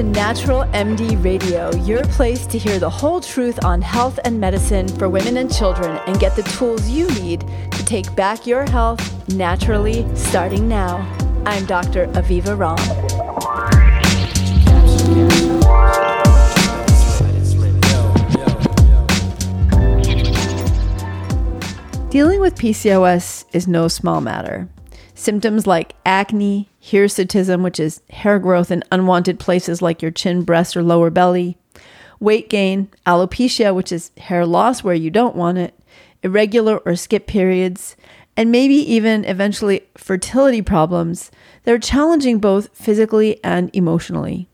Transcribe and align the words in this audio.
to 0.00 0.06
Natural 0.06 0.62
MD 0.72 1.22
Radio, 1.22 1.70
your 1.84 2.02
place 2.04 2.46
to 2.46 2.56
hear 2.56 2.78
the 2.78 2.88
whole 2.88 3.20
truth 3.20 3.62
on 3.66 3.82
health 3.82 4.18
and 4.24 4.40
medicine 4.40 4.88
for 4.88 5.10
women 5.10 5.36
and 5.36 5.54
children 5.54 6.00
and 6.06 6.18
get 6.18 6.34
the 6.36 6.42
tools 6.42 6.88
you 6.88 7.06
need 7.20 7.40
to 7.70 7.84
take 7.84 8.16
back 8.16 8.46
your 8.46 8.64
health 8.70 9.28
naturally 9.28 10.06
starting 10.16 10.66
now. 10.66 10.96
I'm 11.44 11.66
Dr. 11.66 12.06
Aviva 12.14 12.56
Romm. 12.56 12.80
Dealing 22.10 22.40
with 22.40 22.54
PCOS 22.54 23.44
is 23.52 23.68
no 23.68 23.86
small 23.86 24.22
matter. 24.22 24.66
Symptoms 25.20 25.66
like 25.66 25.96
acne, 26.06 26.70
hirsutism, 26.82 27.62
which 27.62 27.78
is 27.78 28.00
hair 28.08 28.38
growth 28.38 28.70
in 28.70 28.82
unwanted 28.90 29.38
places 29.38 29.82
like 29.82 30.00
your 30.00 30.10
chin, 30.10 30.44
breast, 30.44 30.74
or 30.74 30.82
lower 30.82 31.10
belly, 31.10 31.58
weight 32.20 32.48
gain, 32.48 32.88
alopecia, 33.06 33.74
which 33.74 33.92
is 33.92 34.12
hair 34.16 34.46
loss 34.46 34.82
where 34.82 34.94
you 34.94 35.10
don't 35.10 35.36
want 35.36 35.58
it, 35.58 35.78
irregular 36.22 36.78
or 36.86 36.96
skip 36.96 37.26
periods, 37.26 37.96
and 38.34 38.50
maybe 38.50 38.76
even 38.76 39.26
eventually 39.26 39.82
fertility 39.94 40.62
problems. 40.62 41.30
They're 41.64 41.78
challenging 41.78 42.38
both 42.38 42.74
physically 42.74 43.44
and 43.44 43.68
emotionally. 43.74 44.48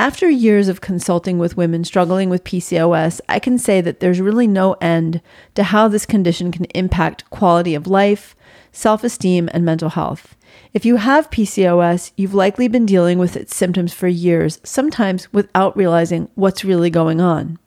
After 0.00 0.30
years 0.30 0.68
of 0.68 0.80
consulting 0.80 1.38
with 1.38 1.58
women 1.58 1.84
struggling 1.84 2.30
with 2.30 2.42
PCOS, 2.42 3.20
I 3.28 3.38
can 3.38 3.58
say 3.58 3.82
that 3.82 4.00
there's 4.00 4.18
really 4.18 4.46
no 4.46 4.72
end 4.80 5.20
to 5.56 5.62
how 5.62 5.88
this 5.88 6.06
condition 6.06 6.50
can 6.50 6.64
impact 6.74 7.28
quality 7.28 7.74
of 7.74 7.86
life, 7.86 8.34
self 8.72 9.04
esteem, 9.04 9.50
and 9.52 9.62
mental 9.62 9.90
health. 9.90 10.36
If 10.72 10.86
you 10.86 10.96
have 10.96 11.30
PCOS, 11.30 12.12
you've 12.16 12.32
likely 12.32 12.66
been 12.66 12.86
dealing 12.86 13.18
with 13.18 13.36
its 13.36 13.54
symptoms 13.54 13.92
for 13.92 14.08
years, 14.08 14.58
sometimes 14.64 15.30
without 15.34 15.76
realizing 15.76 16.30
what's 16.34 16.64
really 16.64 16.88
going 16.88 17.20
on. 17.20 17.58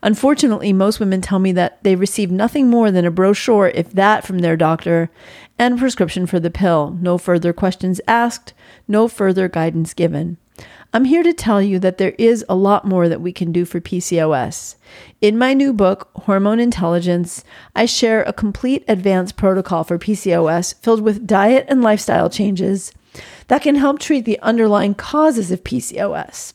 Unfortunately, 0.00 0.72
most 0.72 1.00
women 1.00 1.20
tell 1.20 1.40
me 1.40 1.50
that 1.50 1.82
they 1.82 1.96
receive 1.96 2.30
nothing 2.30 2.70
more 2.70 2.92
than 2.92 3.04
a 3.04 3.10
brochure, 3.10 3.70
if 3.74 3.90
that, 3.90 4.24
from 4.24 4.38
their 4.38 4.56
doctor, 4.56 5.10
and 5.58 5.76
prescription 5.76 6.24
for 6.24 6.38
the 6.38 6.52
pill. 6.52 6.96
No 7.00 7.18
further 7.18 7.52
questions 7.52 8.00
asked, 8.06 8.54
no 8.86 9.08
further 9.08 9.48
guidance 9.48 9.92
given. 9.92 10.36
I'm 10.94 11.06
here 11.06 11.24
to 11.24 11.32
tell 11.32 11.60
you 11.60 11.80
that 11.80 11.98
there 11.98 12.14
is 12.18 12.44
a 12.48 12.54
lot 12.54 12.84
more 12.84 13.08
that 13.08 13.20
we 13.20 13.32
can 13.32 13.50
do 13.50 13.64
for 13.64 13.80
PCOS. 13.80 14.76
In 15.20 15.36
my 15.36 15.52
new 15.52 15.72
book, 15.72 16.08
Hormone 16.14 16.60
Intelligence, 16.60 17.42
I 17.74 17.84
share 17.84 18.22
a 18.22 18.32
complete 18.32 18.84
advanced 18.86 19.36
protocol 19.36 19.82
for 19.82 19.98
PCOS 19.98 20.80
filled 20.82 21.00
with 21.00 21.26
diet 21.26 21.66
and 21.68 21.82
lifestyle 21.82 22.30
changes 22.30 22.92
that 23.48 23.62
can 23.62 23.74
help 23.74 23.98
treat 23.98 24.24
the 24.24 24.38
underlying 24.38 24.94
causes 24.94 25.50
of 25.50 25.64
PCOS. 25.64 26.54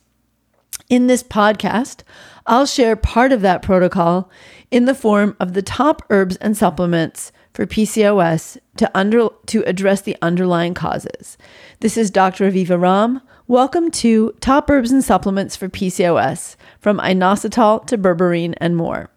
In 0.87 1.07
this 1.07 1.21
podcast, 1.21 2.03
I'll 2.47 2.65
share 2.65 2.95
part 2.95 3.33
of 3.33 3.41
that 3.41 3.61
protocol 3.61 4.31
in 4.71 4.85
the 4.85 4.95
form 4.95 5.35
of 5.41 5.51
the 5.51 5.61
top 5.61 6.01
herbs 6.09 6.37
and 6.37 6.55
supplements 6.55 7.33
for 7.53 7.65
PCOS 7.65 8.57
to, 8.77 8.89
under, 8.97 9.27
to 9.47 9.63
address 9.63 9.99
the 9.99 10.15
underlying 10.21 10.73
causes. 10.73 11.37
This 11.81 11.97
is 11.97 12.09
Dr. 12.09 12.49
Aviva 12.49 12.79
Romm 12.79 13.21
Welcome 13.49 13.89
to 13.89 14.35
Top 14.41 14.69
Herbs 14.69 14.91
and 14.91 15.03
Supplements 15.03 15.55
for 15.55 15.69
PCOS, 15.69 16.55
from 16.79 16.99
inositol 16.99 17.83
to 17.87 17.97
berberine 17.97 18.53
and 18.57 18.77
more. 18.77 19.09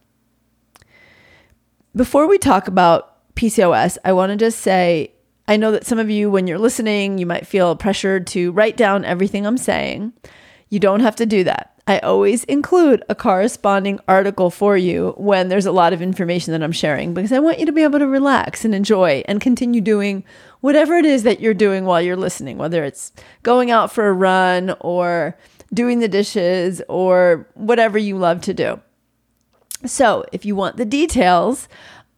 Before 1.95 2.27
we 2.27 2.39
talk 2.39 2.67
about 2.67 3.35
PCOS, 3.35 3.99
I 4.07 4.15
want 4.15 4.31
to 4.31 4.37
just 4.37 4.61
say 4.61 5.13
I 5.47 5.59
know 5.59 5.71
that 5.73 5.85
some 5.85 5.99
of 5.99 6.09
you, 6.09 6.31
when 6.31 6.47
you're 6.47 6.59
listening, 6.59 7.19
you 7.19 7.27
might 7.27 7.47
feel 7.47 7.77
pressured 7.77 8.27
to 8.29 8.53
write 8.53 8.79
down 8.79 9.05
everything 9.05 9.47
I'm 9.47 9.59
saying. 9.59 10.15
You 10.71 10.81
don't 10.81 11.01
have 11.01 11.17
to 11.17 11.27
do 11.27 11.45
that. 11.45 11.72
I 11.87 11.99
always 11.99 12.45
include 12.45 13.03
a 13.09 13.15
corresponding 13.15 13.98
article 14.07 14.51
for 14.51 14.77
you 14.77 15.15
when 15.17 15.48
there's 15.48 15.67
a 15.67 15.73
lot 15.73 15.93
of 15.93 16.01
information 16.01 16.53
that 16.53 16.63
I'm 16.63 16.73
sharing 16.73 17.13
because 17.13 17.33
I 17.33 17.41
want 17.41 17.59
you 17.59 17.67
to 17.67 17.73
be 17.73 17.83
able 17.83 17.98
to 17.98 18.07
relax 18.07 18.65
and 18.65 18.73
enjoy 18.73 19.25
and 19.27 19.41
continue 19.41 19.81
doing 19.81 20.23
whatever 20.61 20.95
it 20.95 21.05
is 21.05 21.25
that 21.25 21.41
you're 21.41 21.55
doing 21.55 21.85
while 21.85 22.01
you're 22.01 22.17
listening, 22.17 22.57
whether 22.57 22.85
it's 22.85 23.13
going 23.42 23.73
out 23.73 23.92
for 23.92 24.07
a 24.07 24.13
run 24.13 24.77
or 24.79 25.37
doing 25.75 25.98
the 25.98 26.09
dishes 26.09 26.81
or 26.89 27.48
whatever 27.55 27.98
you 27.98 28.17
love 28.17 28.41
to 28.42 28.55
do. 28.55 28.81
So, 29.85 30.25
if 30.31 30.45
you 30.45 30.55
want 30.55 30.77
the 30.77 30.85
details 30.85 31.67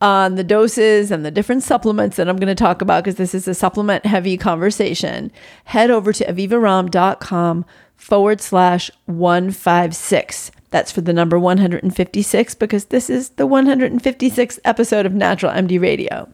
on 0.01 0.35
the 0.35 0.45
doses 0.45 1.11
and 1.11 1.25
the 1.25 1.31
different 1.31 1.63
supplements 1.63 2.17
that 2.17 2.29
I'm 2.29 2.37
going 2.37 2.49
to 2.49 2.55
talk 2.55 2.83
about, 2.83 3.05
because 3.05 3.17
this 3.17 3.35
is 3.35 3.49
a 3.49 3.55
supplement 3.55 4.07
heavy 4.07 4.37
conversation, 4.37 5.33
head 5.65 5.91
over 5.91 6.13
to 6.13 6.25
avivaromm.com 6.25 7.65
forward 7.97 8.41
slash 8.41 8.91
156. 9.07 10.51
That's 10.71 10.91
for 10.91 11.01
the 11.01 11.13
number 11.13 11.39
156 11.39 12.55
because 12.57 12.87
this 12.87 13.09
is 13.09 13.31
the 13.31 13.47
156th 13.47 14.59
episode 14.65 15.07
of 15.07 15.15
Natural 15.15 15.53
MD 15.53 15.81
Radio. 15.81 16.33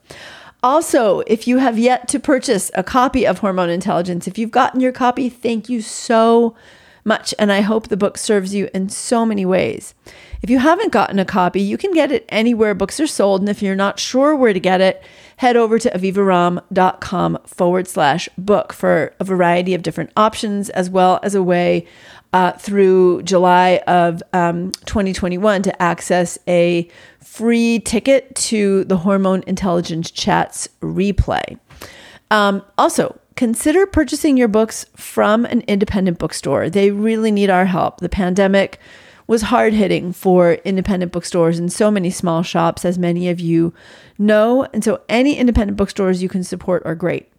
Also, 0.62 1.20
if 1.20 1.46
you 1.46 1.58
have 1.58 1.78
yet 1.78 2.08
to 2.08 2.18
purchase 2.18 2.70
a 2.74 2.82
copy 2.82 3.26
of 3.26 3.38
Hormone 3.38 3.70
Intelligence, 3.70 4.26
if 4.26 4.38
you've 4.38 4.50
gotten 4.50 4.80
your 4.80 4.92
copy, 4.92 5.28
thank 5.28 5.68
you 5.68 5.80
so 5.80 6.50
much. 6.50 6.60
Much, 7.04 7.34
and 7.38 7.50
I 7.50 7.60
hope 7.62 7.88
the 7.88 7.96
book 7.96 8.18
serves 8.18 8.54
you 8.54 8.68
in 8.74 8.88
so 8.88 9.24
many 9.24 9.46
ways. 9.46 9.94
If 10.42 10.50
you 10.50 10.58
haven't 10.58 10.92
gotten 10.92 11.18
a 11.18 11.24
copy, 11.24 11.60
you 11.60 11.76
can 11.76 11.92
get 11.92 12.12
it 12.12 12.24
anywhere 12.28 12.74
books 12.74 13.00
are 13.00 13.06
sold. 13.06 13.40
And 13.40 13.48
if 13.48 13.62
you're 13.62 13.76
not 13.76 13.98
sure 13.98 14.34
where 14.34 14.52
to 14.52 14.60
get 14.60 14.80
it, 14.80 15.02
head 15.36 15.56
over 15.56 15.78
to 15.78 15.90
avivaromm.com 15.90 17.38
forward 17.46 17.88
slash 17.88 18.28
book 18.38 18.72
for 18.72 19.14
a 19.20 19.24
variety 19.24 19.74
of 19.74 19.82
different 19.82 20.10
options, 20.16 20.70
as 20.70 20.88
well 20.88 21.20
as 21.22 21.34
a 21.34 21.42
way 21.42 21.86
uh, 22.32 22.52
through 22.52 23.22
July 23.22 23.80
of 23.86 24.22
um, 24.32 24.70
2021 24.86 25.62
to 25.62 25.82
access 25.82 26.38
a 26.46 26.88
free 27.22 27.80
ticket 27.80 28.34
to 28.34 28.84
the 28.84 28.98
Hormone 28.98 29.42
Intelligence 29.46 30.10
Chats 30.10 30.68
replay. 30.80 31.58
Um, 32.30 32.62
also, 32.78 33.19
consider 33.36 33.86
purchasing 33.86 34.36
your 34.36 34.48
books 34.48 34.86
from 34.96 35.44
an 35.44 35.62
independent 35.62 36.18
bookstore. 36.18 36.70
They 36.70 36.90
really 36.90 37.30
need 37.30 37.50
our 37.50 37.66
help. 37.66 38.00
The 38.00 38.08
pandemic 38.08 38.78
was 39.26 39.42
hard 39.42 39.72
hitting 39.72 40.12
for 40.12 40.54
independent 40.64 41.12
bookstores 41.12 41.56
and 41.56 41.72
so 41.72 41.88
many 41.88 42.10
small 42.10 42.42
shops, 42.42 42.84
as 42.84 42.98
many 42.98 43.28
of 43.28 43.38
you 43.38 43.72
know. 44.18 44.66
And 44.74 44.82
so, 44.82 45.02
any 45.08 45.36
independent 45.36 45.76
bookstores 45.76 46.20
you 46.20 46.28
can 46.28 46.42
support 46.42 46.82
are 46.84 46.96
great. 46.96 47.30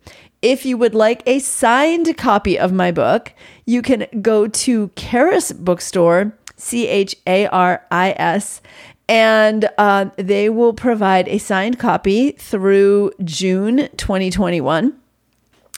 If 0.42 0.66
you 0.66 0.78
would 0.78 0.96
like 0.96 1.22
a 1.26 1.40
signed 1.40 2.18
copy 2.18 2.58
of 2.58 2.72
my 2.72 2.92
book, 2.92 3.34
you 3.66 3.82
can 3.82 4.08
go 4.22 4.48
to 4.48 4.90
Charis 4.96 5.52
Bookstore, 5.52 6.36
C 6.56 6.88
H 6.88 7.16
A 7.28 7.48
R 7.48 7.86
I 7.92 8.16
S, 8.18 8.62
and 9.10 9.70
uh, 9.78 10.12
they 10.16 10.48
will 10.48 10.74
provide 10.74 11.28
a 11.28 11.40
signed 11.40 11.78
copy 11.78 12.32
through 12.32 13.12
June 13.22 13.90
2021. 13.98 15.01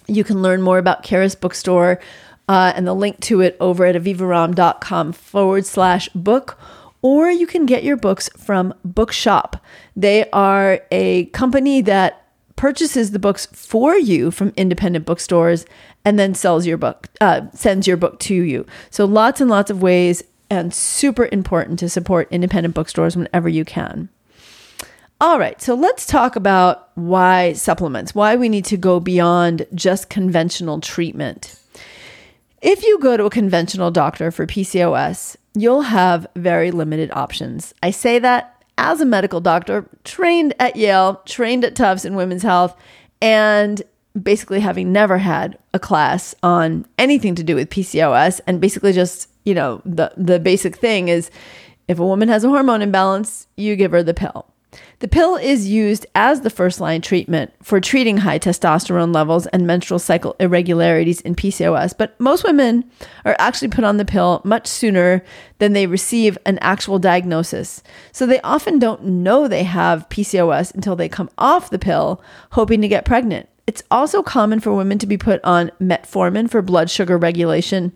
You 0.07 0.23
can 0.23 0.41
learn 0.41 0.61
more 0.61 0.77
about 0.77 1.03
Charis 1.03 1.35
Bookstore 1.35 1.99
uh, 2.47 2.73
and 2.75 2.85
the 2.85 2.93
link 2.93 3.19
to 3.21 3.41
it 3.41 3.55
over 3.59 3.85
at 3.85 3.95
avivaromm.com 3.95 5.13
forward 5.13 5.65
slash 5.65 6.09
book, 6.09 6.59
or 7.01 7.29
you 7.29 7.47
can 7.47 7.65
get 7.65 7.83
your 7.83 7.97
books 7.97 8.29
from 8.37 8.73
Bookshop. 8.83 9.63
They 9.95 10.29
are 10.31 10.81
a 10.91 11.25
company 11.25 11.81
that 11.81 12.27
purchases 12.55 13.11
the 13.11 13.19
books 13.19 13.45
for 13.47 13.95
you 13.95 14.31
from 14.31 14.53
independent 14.55 15.05
bookstores 15.05 15.65
and 16.05 16.19
then 16.19 16.33
sells 16.33 16.65
your 16.65 16.77
book, 16.77 17.07
uh, 17.21 17.41
sends 17.53 17.87
your 17.87 17.97
book 17.97 18.19
to 18.19 18.35
you. 18.35 18.65
So 18.89 19.05
lots 19.05 19.41
and 19.41 19.49
lots 19.49 19.71
of 19.71 19.81
ways, 19.81 20.23
and 20.49 20.73
super 20.73 21.27
important 21.31 21.79
to 21.79 21.89
support 21.89 22.27
independent 22.29 22.75
bookstores 22.75 23.15
whenever 23.15 23.49
you 23.49 23.65
can. 23.65 24.09
All 25.21 25.39
right, 25.39 25.61
so 25.61 25.73
let's 25.73 26.05
talk 26.05 26.35
about 26.35 26.89
why 26.95 27.53
supplements, 27.53 28.13
why 28.13 28.35
we 28.35 28.49
need 28.49 28.65
to 28.65 28.77
go 28.77 28.99
beyond 28.99 29.65
just 29.73 30.09
conventional 30.09 30.81
treatment. 30.81 31.59
If 32.61 32.83
you 32.83 32.99
go 32.99 33.15
to 33.17 33.25
a 33.25 33.29
conventional 33.29 33.91
doctor 33.91 34.31
for 34.31 34.45
PCOS, 34.45 35.37
you'll 35.53 35.83
have 35.83 36.27
very 36.35 36.71
limited 36.71 37.09
options. 37.13 37.73
I 37.81 37.91
say 37.91 38.19
that 38.19 38.63
as 38.77 39.01
a 39.01 39.05
medical 39.05 39.39
doctor, 39.39 39.87
trained 40.03 40.53
at 40.59 40.75
Yale, 40.75 41.21
trained 41.25 41.63
at 41.63 41.75
Tufts 41.75 42.05
in 42.05 42.15
women's 42.15 42.43
health, 42.43 42.75
and 43.21 43.81
basically 44.21 44.59
having 44.59 44.91
never 44.91 45.17
had 45.17 45.57
a 45.73 45.79
class 45.79 46.35
on 46.43 46.85
anything 46.97 47.35
to 47.35 47.43
do 47.43 47.55
with 47.55 47.69
PCOS 47.69 48.41
and 48.45 48.61
basically 48.61 48.93
just, 48.93 49.29
you 49.45 49.53
know, 49.53 49.81
the 49.85 50.11
the 50.17 50.39
basic 50.39 50.75
thing 50.75 51.07
is 51.07 51.31
if 51.87 51.99
a 51.99 52.05
woman 52.05 52.29
has 52.29 52.43
a 52.43 52.49
hormone 52.49 52.81
imbalance, 52.81 53.47
you 53.57 53.75
give 53.75 53.91
her 53.91 54.03
the 54.03 54.13
pill. 54.13 54.47
The 54.99 55.07
pill 55.07 55.35
is 55.35 55.67
used 55.67 56.05
as 56.15 56.41
the 56.41 56.49
first 56.49 56.79
line 56.79 57.01
treatment 57.01 57.51
for 57.61 57.79
treating 57.79 58.17
high 58.17 58.39
testosterone 58.39 59.13
levels 59.13 59.47
and 59.47 59.67
menstrual 59.67 59.99
cycle 59.99 60.35
irregularities 60.39 61.21
in 61.21 61.35
PCOS, 61.35 61.97
but 61.97 62.19
most 62.19 62.43
women 62.43 62.89
are 63.25 63.35
actually 63.39 63.67
put 63.67 63.83
on 63.83 63.97
the 63.97 64.05
pill 64.05 64.41
much 64.43 64.67
sooner 64.67 65.23
than 65.59 65.73
they 65.73 65.87
receive 65.87 66.37
an 66.45 66.57
actual 66.59 66.99
diagnosis. 66.99 67.83
So 68.11 68.25
they 68.25 68.41
often 68.41 68.79
don't 68.79 69.03
know 69.03 69.47
they 69.47 69.63
have 69.63 70.09
PCOS 70.09 70.73
until 70.73 70.95
they 70.95 71.09
come 71.09 71.29
off 71.37 71.69
the 71.69 71.79
pill, 71.79 72.21
hoping 72.51 72.81
to 72.81 72.87
get 72.87 73.05
pregnant. 73.05 73.49
It's 73.65 73.83
also 73.89 74.21
common 74.21 74.59
for 74.59 74.73
women 74.73 74.99
to 74.99 75.07
be 75.07 75.17
put 75.17 75.43
on 75.43 75.71
metformin 75.81 76.49
for 76.49 76.61
blood 76.61 76.89
sugar 76.89 77.17
regulation 77.17 77.95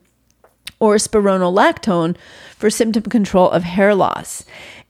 or 0.79 0.95
spironolactone 0.95 2.15
for 2.55 2.69
symptom 2.69 3.03
control 3.03 3.49
of 3.49 3.63
hair 3.63 3.95
loss. 3.95 4.45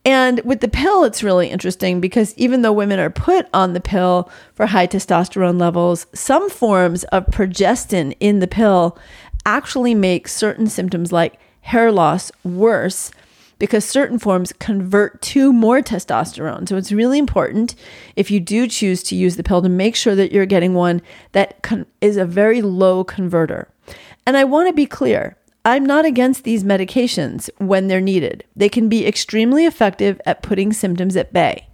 And 0.07 0.39
with 0.45 0.62
the 0.62 0.69
pill, 0.69 1.04
it's 1.04 1.21
really 1.21 1.50
interesting 1.50 2.00
because 2.00 2.33
even 2.38 2.62
though 2.62 2.71
women 2.71 2.98
are 2.98 3.09
put 3.09 3.45
on 3.54 3.74
the 3.74 3.81
pill 3.81 4.31
for 4.54 4.68
high 4.68 4.88
testosterone 4.88 5.59
levels, 5.59 6.07
some 6.13 6.50
forms 6.50 7.04
of 7.06 7.25
progestin 7.25 8.15
in 8.21 8.39
the 8.39 8.48
pill 8.48 8.98
actually 9.45 9.94
make 9.94 10.30
certain 10.30 10.68
symptoms 10.68 11.12
like 11.12 11.38
hair 11.59 11.92
loss 11.92 12.31
worse 12.45 13.12
because 13.59 13.83
certain 13.83 14.18
forms 14.18 14.54
convert 14.54 15.21
to 15.24 15.51
more 15.51 15.81
testosterone. 15.81 16.69
So 16.69 16.77
it's 16.77 16.94
really 16.94 17.19
important 17.19 17.75
if 18.15 18.31
you 18.31 18.39
do 18.39 18.65
choose 18.65 19.03
to 19.03 19.15
use 19.15 19.36
the 19.36 19.44
pill 19.44 19.62
to 19.62 19.68
make 19.68 19.98
sure 19.98 20.15
that 20.15 20.31
you're 20.31 20.45
getting 20.45 20.74
one 20.74 21.01
that 21.33 21.62
con- 21.63 21.86
is 22.00 22.15
a 22.15 22.24
very 22.24 22.62
low 22.62 23.03
converter. 23.03 23.68
And 24.25 24.38
I 24.38 24.45
want 24.45 24.69
to 24.69 24.74
be 24.74 24.86
clear 24.86 25.36
I'm 25.68 25.86
not 25.86 26.06
against 26.06 26.46
these 26.46 26.64
medications 26.64 27.50
when 27.58 27.90
they're 27.90 28.00
needed. 28.00 28.46
They 28.56 28.69
can 28.69 28.88
be 28.88 29.06
extremely 29.06 29.66
effective 29.66 30.22
at 30.25 30.42
putting 30.42 30.72
symptoms 30.72 31.18
at 31.18 31.34
bay. 31.34 31.68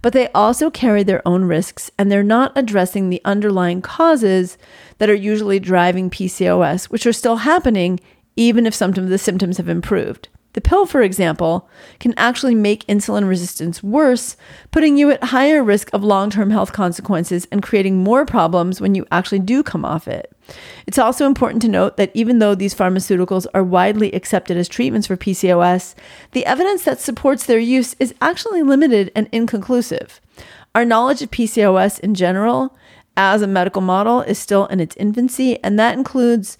But 0.00 0.12
they 0.12 0.28
also 0.28 0.70
carry 0.70 1.02
their 1.02 1.26
own 1.26 1.46
risks 1.46 1.90
and 1.98 2.08
they're 2.08 2.22
not 2.22 2.52
addressing 2.54 3.10
the 3.10 3.20
underlying 3.24 3.82
causes 3.82 4.58
that 4.98 5.10
are 5.10 5.14
usually 5.14 5.58
driving 5.58 6.08
PCOS, 6.08 6.84
which 6.84 7.04
are 7.04 7.12
still 7.12 7.38
happening 7.38 7.98
even 8.36 8.64
if 8.64 8.74
some 8.74 8.90
of 8.90 9.08
the 9.08 9.18
symptoms 9.18 9.56
have 9.56 9.68
improved. 9.68 10.28
The 10.52 10.60
pill, 10.60 10.86
for 10.86 11.02
example, 11.02 11.68
can 11.98 12.14
actually 12.16 12.54
make 12.54 12.86
insulin 12.86 13.28
resistance 13.28 13.82
worse, 13.82 14.36
putting 14.70 14.96
you 14.96 15.10
at 15.10 15.24
higher 15.24 15.64
risk 15.64 15.90
of 15.92 16.04
long 16.04 16.30
term 16.30 16.50
health 16.50 16.72
consequences 16.72 17.48
and 17.50 17.60
creating 17.60 18.04
more 18.04 18.24
problems 18.24 18.80
when 18.80 18.94
you 18.94 19.04
actually 19.10 19.40
do 19.40 19.64
come 19.64 19.84
off 19.84 20.06
it. 20.06 20.32
It's 20.86 20.98
also 20.98 21.26
important 21.26 21.62
to 21.62 21.68
note 21.68 21.96
that 21.96 22.10
even 22.14 22.38
though 22.38 22.54
these 22.54 22.74
pharmaceuticals 22.74 23.46
are 23.54 23.64
widely 23.64 24.12
accepted 24.12 24.56
as 24.56 24.68
treatments 24.68 25.06
for 25.06 25.16
PCOS, 25.16 25.94
the 26.32 26.46
evidence 26.46 26.84
that 26.84 27.00
supports 27.00 27.46
their 27.46 27.58
use 27.58 27.94
is 27.98 28.14
actually 28.20 28.62
limited 28.62 29.10
and 29.14 29.28
inconclusive. 29.32 30.20
Our 30.74 30.84
knowledge 30.84 31.22
of 31.22 31.30
PCOS 31.30 32.00
in 32.00 32.14
general, 32.14 32.76
as 33.16 33.42
a 33.42 33.46
medical 33.46 33.82
model, 33.82 34.22
is 34.22 34.38
still 34.38 34.66
in 34.66 34.80
its 34.80 34.96
infancy, 34.96 35.62
and 35.62 35.78
that 35.78 35.96
includes 35.96 36.56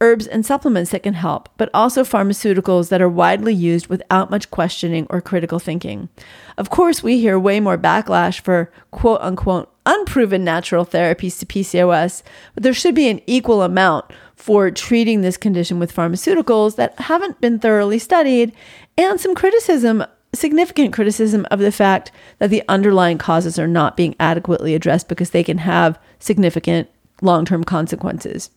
herbs 0.00 0.26
and 0.26 0.44
supplements 0.44 0.90
that 0.90 1.02
can 1.02 1.14
help, 1.14 1.48
but 1.56 1.70
also 1.72 2.02
pharmaceuticals 2.02 2.90
that 2.90 3.00
are 3.00 3.08
widely 3.08 3.54
used 3.54 3.86
without 3.86 4.30
much 4.30 4.50
questioning 4.50 5.06
or 5.08 5.20
critical 5.20 5.58
thinking. 5.58 6.08
Of 6.58 6.68
course, 6.68 7.02
we 7.02 7.20
hear 7.20 7.38
way 7.38 7.58
more 7.60 7.78
backlash 7.78 8.40
for 8.40 8.70
quote 8.90 9.20
unquote 9.22 9.73
unproven 9.86 10.44
natural 10.44 10.86
therapies 10.86 11.38
to 11.38 11.46
PCOS, 11.46 12.22
but 12.54 12.62
there 12.62 12.74
should 12.74 12.94
be 12.94 13.08
an 13.08 13.20
equal 13.26 13.62
amount 13.62 14.06
for 14.34 14.70
treating 14.70 15.20
this 15.20 15.36
condition 15.36 15.78
with 15.78 15.94
pharmaceuticals 15.94 16.76
that 16.76 16.98
haven't 17.00 17.40
been 17.40 17.58
thoroughly 17.58 17.98
studied 17.98 18.52
and 18.96 19.20
some 19.20 19.34
criticism 19.34 20.04
significant 20.34 20.92
criticism 20.92 21.46
of 21.50 21.60
the 21.60 21.72
fact 21.72 22.10
that 22.38 22.50
the 22.50 22.62
underlying 22.68 23.18
causes 23.18 23.58
are 23.58 23.68
not 23.68 23.96
being 23.96 24.16
adequately 24.18 24.74
addressed 24.74 25.08
because 25.08 25.30
they 25.30 25.44
can 25.44 25.58
have 25.58 25.98
significant 26.18 26.88
long-term 27.22 27.64
consequences. 27.64 28.50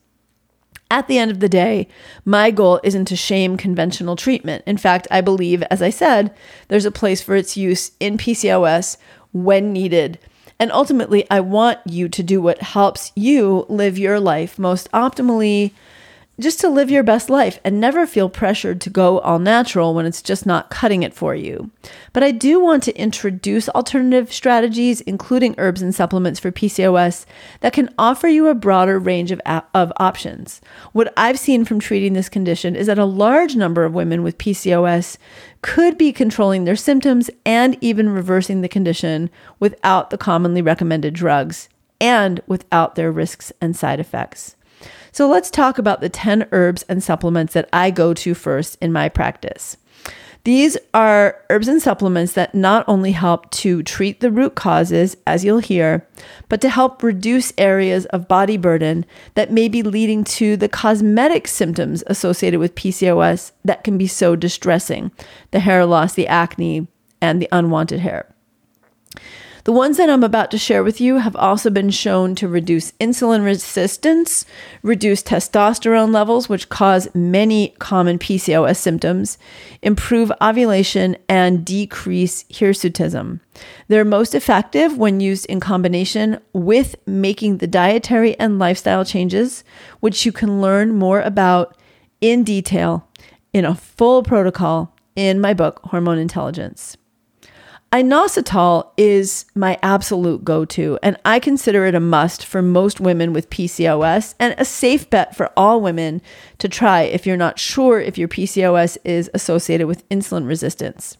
At 0.89 1.07
the 1.07 1.17
end 1.17 1.31
of 1.31 1.39
the 1.39 1.49
day, 1.49 1.87
my 2.23 2.49
goal 2.49 2.79
isn't 2.83 3.05
to 3.05 3.15
shame 3.15 3.57
conventional 3.57 4.15
treatment. 4.15 4.63
In 4.65 4.77
fact, 4.77 5.07
I 5.11 5.21
believe, 5.21 5.61
as 5.63 5.81
I 5.81 5.89
said, 5.89 6.33
there's 6.69 6.85
a 6.85 6.91
place 6.91 7.21
for 7.21 7.35
its 7.35 7.57
use 7.57 7.91
in 7.99 8.17
PCOS 8.17 8.97
when 9.33 9.73
needed. 9.73 10.17
And 10.59 10.71
ultimately, 10.71 11.25
I 11.29 11.39
want 11.39 11.79
you 11.85 12.09
to 12.09 12.23
do 12.23 12.41
what 12.41 12.61
helps 12.61 13.11
you 13.15 13.65
live 13.69 13.97
your 13.97 14.19
life 14.19 14.57
most 14.57 14.91
optimally 14.91 15.71
just 16.39 16.59
to 16.59 16.69
live 16.69 16.91
your 16.91 17.03
best 17.03 17.29
life 17.29 17.59
and 17.63 17.79
never 17.79 18.05
feel 18.05 18.29
pressured 18.29 18.79
to 18.79 18.91
go 18.91 19.19
all 19.19 19.39
natural 19.39 19.95
when 19.95 20.05
it's 20.05 20.21
just 20.21 20.45
not 20.45 20.69
cutting 20.69 21.01
it 21.01 21.13
for 21.13 21.33
you. 21.33 21.71
But 22.13 22.23
I 22.23 22.31
do 22.31 22.59
want 22.59 22.83
to 22.83 22.95
introduce 22.95 23.69
alternative 23.69 24.31
strategies, 24.31 25.01
including 25.01 25.55
herbs 25.57 25.81
and 25.81 25.95
supplements 25.95 26.39
for 26.39 26.51
PCOS, 26.51 27.25
that 27.61 27.73
can 27.73 27.93
offer 27.97 28.27
you 28.27 28.47
a 28.47 28.55
broader 28.55 28.99
range 28.99 29.31
of, 29.31 29.41
of 29.73 29.91
options. 29.97 30.61
What 30.93 31.11
I've 31.17 31.39
seen 31.39 31.65
from 31.65 31.79
treating 31.79 32.13
this 32.13 32.29
condition 32.29 32.75
is 32.75 32.85
that 32.85 32.99
a 32.99 33.05
large 33.05 33.55
number 33.55 33.83
of 33.83 33.95
women 33.95 34.21
with 34.21 34.37
PCOS 34.37 35.17
could 35.61 35.97
be 35.97 36.11
controlling 36.11 36.65
their 36.65 36.75
symptoms 36.75 37.29
and 37.45 37.77
even 37.81 38.09
reversing 38.09 38.61
the 38.61 38.69
condition 38.69 39.29
without 39.59 40.09
the 40.09 40.17
commonly 40.17 40.61
recommended 40.61 41.13
drugs 41.13 41.69
and 41.99 42.39
without 42.47 42.95
their 42.95 43.11
risks 43.11 43.51
and 43.59 43.75
side 43.75 43.99
effects. 43.99 44.55
So 45.11 45.27
let's 45.27 45.49
talk 45.49 45.77
about 45.77 46.01
the 46.01 46.09
10 46.09 46.47
herbs 46.51 46.83
and 46.83 47.03
supplements 47.03 47.53
that 47.53 47.69
I 47.73 47.89
go 47.89 48.13
to 48.13 48.33
first 48.33 48.77
in 48.81 48.93
my 48.93 49.09
practice. 49.09 49.77
These 50.47 50.77
are 50.93 51.43
herbs 51.49 51.67
and 51.67 51.81
supplements 51.81 52.31
that 52.31 52.55
not 52.55 52.85
only 52.87 53.11
help 53.11 53.51
to 53.51 53.83
treat 53.83 54.21
the 54.21 54.31
root 54.31 54.55
causes, 54.55 55.17
as 55.27 55.43
you'll 55.43 55.59
hear, 55.59 56.07
but 56.47 56.61
to 56.61 56.69
help 56.69 57.03
reduce 57.03 57.51
areas 57.57 58.05
of 58.05 58.29
body 58.29 58.55
burden 58.55 59.05
that 59.33 59.51
may 59.51 59.67
be 59.67 59.83
leading 59.83 60.23
to 60.23 60.55
the 60.55 60.69
cosmetic 60.69 61.49
symptoms 61.49 62.01
associated 62.07 62.61
with 62.61 62.75
PCOS 62.75 63.51
that 63.65 63.83
can 63.83 63.97
be 63.97 64.07
so 64.07 64.37
distressing 64.37 65.11
the 65.51 65.59
hair 65.59 65.85
loss, 65.85 66.13
the 66.13 66.29
acne, 66.29 66.87
and 67.19 67.41
the 67.41 67.49
unwanted 67.51 67.99
hair. 67.99 68.33
The 69.67 69.73
ones 69.73 69.97
that 69.97 70.09
I'm 70.09 70.23
about 70.23 70.49
to 70.51 70.57
share 70.57 70.81
with 70.81 71.01
you 71.01 71.17
have 71.17 71.35
also 71.35 71.69
been 71.69 71.89
shown 71.89 72.35
to 72.35 72.47
reduce 72.47 72.93
insulin 73.01 73.43
resistance, 73.43 74.45
reduce 74.81 75.21
testosterone 75.21 76.13
levels, 76.13 76.47
which 76.47 76.69
cause 76.69 77.13
many 77.13 77.75
common 77.77 78.17
PCOS 78.17 78.77
symptoms, 78.77 79.37
improve 79.81 80.31
ovulation, 80.41 81.17
and 81.27 81.65
decrease 81.65 82.45
hirsutism. 82.45 83.41
They're 83.89 84.05
most 84.05 84.33
effective 84.33 84.97
when 84.97 85.19
used 85.19 85.45
in 85.47 85.59
combination 85.59 86.39
with 86.53 86.95
making 87.05 87.57
the 87.57 87.67
dietary 87.67 88.39
and 88.39 88.59
lifestyle 88.59 89.03
changes, 89.03 89.65
which 89.99 90.25
you 90.25 90.31
can 90.31 90.61
learn 90.61 90.95
more 90.95 91.19
about 91.19 91.75
in 92.21 92.45
detail 92.45 93.05
in 93.51 93.65
a 93.65 93.75
full 93.75 94.23
protocol 94.23 94.95
in 95.17 95.41
my 95.41 95.53
book, 95.53 95.81
Hormone 95.83 96.19
Intelligence. 96.19 96.95
Inositol 97.93 98.91
is 98.97 99.45
my 99.55 99.79
absolute 99.81 100.43
go 100.43 100.65
to, 100.65 100.99
and 101.01 101.15
I 101.23 101.39
consider 101.39 101.85
it 101.85 101.95
a 101.95 102.01
must 102.01 102.45
for 102.45 102.61
most 102.61 102.99
women 102.99 103.31
with 103.31 103.49
PCOS 103.49 104.35
and 104.39 104.53
a 104.57 104.65
safe 104.65 105.09
bet 105.09 105.37
for 105.37 105.51
all 105.55 105.79
women 105.79 106.21
to 106.57 106.67
try 106.67 107.03
if 107.03 107.25
you're 107.25 107.37
not 107.37 107.57
sure 107.57 108.01
if 108.01 108.17
your 108.17 108.27
PCOS 108.27 108.97
is 109.05 109.31
associated 109.33 109.87
with 109.87 110.07
insulin 110.09 110.45
resistance. 110.45 111.17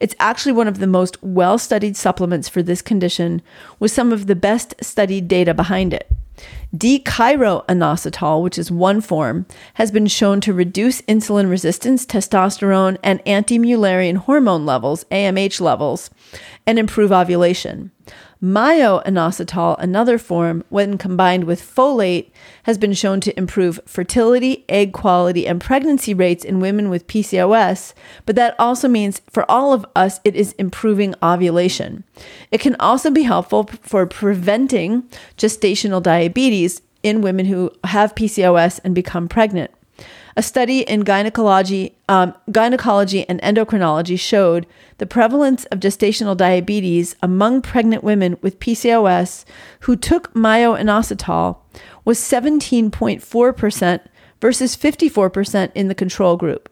It's 0.00 0.14
actually 0.20 0.52
one 0.52 0.68
of 0.68 0.80
the 0.80 0.86
most 0.86 1.16
well 1.22 1.56
studied 1.56 1.96
supplements 1.96 2.46
for 2.46 2.62
this 2.62 2.82
condition, 2.82 3.40
with 3.78 3.90
some 3.90 4.12
of 4.12 4.26
the 4.26 4.36
best 4.36 4.74
studied 4.82 5.28
data 5.28 5.54
behind 5.54 5.94
it. 5.94 6.10
D-chiro-inositol, 6.76 8.42
which 8.42 8.58
is 8.58 8.70
one 8.70 9.00
form, 9.00 9.46
has 9.74 9.90
been 9.90 10.06
shown 10.06 10.40
to 10.40 10.54
reduce 10.54 11.02
insulin 11.02 11.50
resistance, 11.50 12.06
testosterone, 12.06 12.96
and 13.02 13.20
anti-Mullerian 13.26 14.16
hormone 14.16 14.64
levels, 14.64 15.04
AMH 15.10 15.60
levels, 15.60 16.10
and 16.66 16.78
improve 16.78 17.12
ovulation. 17.12 17.90
Myo-inositol, 18.44 19.76
another 19.78 20.18
form, 20.18 20.64
when 20.68 20.98
combined 20.98 21.44
with 21.44 21.62
folate, 21.62 22.32
has 22.64 22.76
been 22.76 22.92
shown 22.92 23.20
to 23.20 23.38
improve 23.38 23.78
fertility, 23.86 24.64
egg 24.68 24.92
quality, 24.92 25.46
and 25.46 25.60
pregnancy 25.60 26.12
rates 26.12 26.44
in 26.44 26.58
women 26.58 26.90
with 26.90 27.06
PCOS, 27.06 27.94
but 28.26 28.34
that 28.34 28.56
also 28.58 28.88
means 28.88 29.20
for 29.30 29.48
all 29.48 29.72
of 29.72 29.86
us, 29.94 30.18
it 30.24 30.34
is 30.34 30.52
improving 30.54 31.14
ovulation. 31.22 32.02
It 32.50 32.58
can 32.58 32.74
also 32.80 33.12
be 33.12 33.22
helpful 33.22 33.70
for 33.80 34.06
preventing 34.06 35.04
gestational 35.38 36.02
diabetes 36.02 36.82
in 37.04 37.22
women 37.22 37.46
who 37.46 37.70
have 37.84 38.16
PCOS 38.16 38.80
and 38.82 38.92
become 38.92 39.28
pregnant. 39.28 39.70
A 40.36 40.42
study 40.42 40.80
in 40.80 41.00
gynecology, 41.00 41.94
um, 42.08 42.34
gynecology 42.50 43.28
and 43.28 43.40
endocrinology 43.42 44.18
showed 44.18 44.66
the 44.98 45.06
prevalence 45.06 45.64
of 45.66 45.80
gestational 45.80 46.36
diabetes 46.36 47.16
among 47.22 47.62
pregnant 47.62 48.02
women 48.02 48.38
with 48.40 48.60
PCOS 48.60 49.44
who 49.80 49.96
took 49.96 50.34
myo-inositol 50.34 51.58
was 52.04 52.18
17.4% 52.18 54.00
versus 54.40 54.76
54% 54.76 55.70
in 55.74 55.88
the 55.88 55.94
control 55.94 56.36
group. 56.36 56.68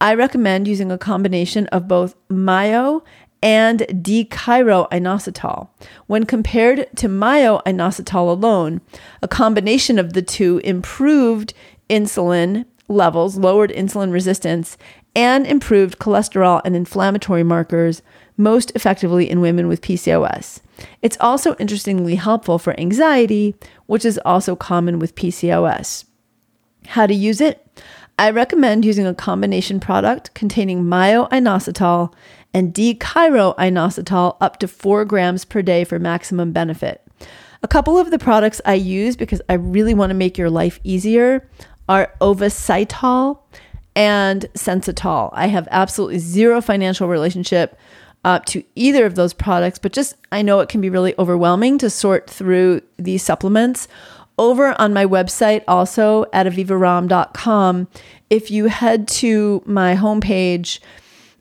I 0.00 0.14
recommend 0.14 0.66
using 0.66 0.90
a 0.90 0.98
combination 0.98 1.66
of 1.68 1.88
both 1.88 2.14
myo 2.28 3.04
and 3.42 4.02
D-chiro-inositol. 4.02 5.68
When 6.06 6.24
compared 6.24 6.88
to 6.96 7.08
myo-inositol 7.08 8.28
alone, 8.28 8.80
a 9.22 9.28
combination 9.28 9.98
of 9.98 10.14
the 10.14 10.22
two 10.22 10.58
improved 10.64 11.52
insulin 11.90 12.64
levels, 12.88 13.36
lowered 13.36 13.70
insulin 13.70 14.12
resistance, 14.12 14.76
and 15.16 15.46
improved 15.46 15.98
cholesterol 15.98 16.60
and 16.64 16.74
inflammatory 16.74 17.42
markers 17.44 18.02
most 18.36 18.72
effectively 18.74 19.30
in 19.30 19.40
women 19.40 19.68
with 19.68 19.80
PCOS. 19.80 20.60
It's 21.02 21.16
also 21.20 21.54
interestingly 21.56 22.16
helpful 22.16 22.58
for 22.58 22.78
anxiety, 22.78 23.54
which 23.86 24.04
is 24.04 24.18
also 24.24 24.56
common 24.56 24.98
with 24.98 25.14
PCOS. 25.14 26.04
How 26.86 27.06
to 27.06 27.14
use 27.14 27.40
it? 27.40 27.60
I 28.18 28.30
recommend 28.30 28.84
using 28.84 29.06
a 29.06 29.14
combination 29.14 29.80
product 29.80 30.34
containing 30.34 30.84
myo-inositol 30.84 32.12
and 32.52 32.72
D-chiro-inositol 32.72 34.36
up 34.40 34.58
to 34.58 34.68
4 34.68 35.04
grams 35.04 35.44
per 35.44 35.62
day 35.62 35.84
for 35.84 35.98
maximum 35.98 36.52
benefit. 36.52 37.00
A 37.62 37.68
couple 37.68 37.98
of 37.98 38.10
the 38.10 38.18
products 38.18 38.60
I 38.64 38.74
use 38.74 39.16
because 39.16 39.40
I 39.48 39.54
really 39.54 39.94
want 39.94 40.10
to 40.10 40.14
make 40.14 40.36
your 40.36 40.50
life 40.50 40.78
easier 40.84 41.48
are 41.88 42.12
Ovasitol 42.20 43.38
and 43.96 44.42
Sensitol. 44.54 45.30
I 45.32 45.48
have 45.48 45.68
absolutely 45.70 46.18
zero 46.18 46.60
financial 46.60 47.08
relationship 47.08 47.78
uh, 48.24 48.38
to 48.46 48.64
either 48.74 49.04
of 49.04 49.14
those 49.14 49.34
products, 49.34 49.78
but 49.78 49.92
just 49.92 50.14
I 50.32 50.42
know 50.42 50.60
it 50.60 50.68
can 50.68 50.80
be 50.80 50.90
really 50.90 51.14
overwhelming 51.18 51.78
to 51.78 51.90
sort 51.90 52.28
through 52.28 52.82
these 52.96 53.22
supplements. 53.22 53.86
Over 54.36 54.74
on 54.80 54.92
my 54.92 55.06
website, 55.06 55.62
also 55.68 56.24
at 56.32 56.46
avivaromm.com, 56.46 57.88
if 58.30 58.50
you 58.50 58.66
head 58.66 59.06
to 59.08 59.62
my 59.64 59.94
homepage 59.94 60.80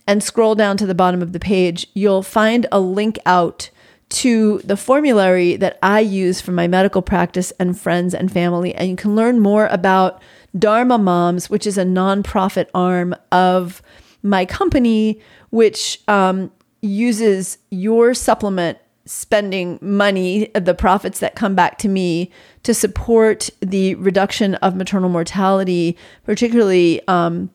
and 0.06 0.22
scroll 0.22 0.54
down 0.54 0.78
to 0.78 0.86
the 0.86 0.94
bottom 0.94 1.22
of 1.22 1.32
the 1.32 1.40
page, 1.40 1.88
you'll 1.94 2.22
find 2.22 2.68
a 2.72 2.80
link 2.80 3.18
out 3.26 3.72
to 4.14 4.60
the 4.60 4.78
formulary 4.78 5.56
that 5.56 5.80
I 5.82 6.00
use 6.00 6.40
for 6.40 6.52
my 6.52 6.68
medical 6.68 7.02
practice 7.02 7.52
and 7.60 7.80
friends 7.80 8.14
and 8.14 8.32
family. 8.32 8.74
And 8.76 8.90
you 8.90 8.96
can 8.96 9.16
learn 9.16 9.40
more 9.40 9.68
about 9.68 10.22
Dharma 10.58 11.00
Moms, 11.00 11.50
which 11.50 11.66
is 11.66 11.80
a 11.80 11.84
nonprofit 11.84 12.68
arm 12.76 13.16
of 13.32 13.82
my 14.22 14.46
company, 14.46 15.20
which 15.50 16.00
um, 16.08 16.52
uses 16.82 17.58
your 17.72 18.14
supplement 18.14 18.78
spending 19.06 19.80
money, 19.82 20.50
the 20.54 20.76
profits 20.76 21.20
that 21.20 21.36
come 21.36 21.56
back 21.56 21.78
to 21.80 21.90
me 21.90 22.32
to 22.62 22.74
support 22.74 23.50
the 23.62 23.96
reduction 23.96 24.56
of 24.56 24.76
maternal 24.76 25.10
mortality, 25.10 25.98
particularly 26.24 27.06
um, 27.08 27.50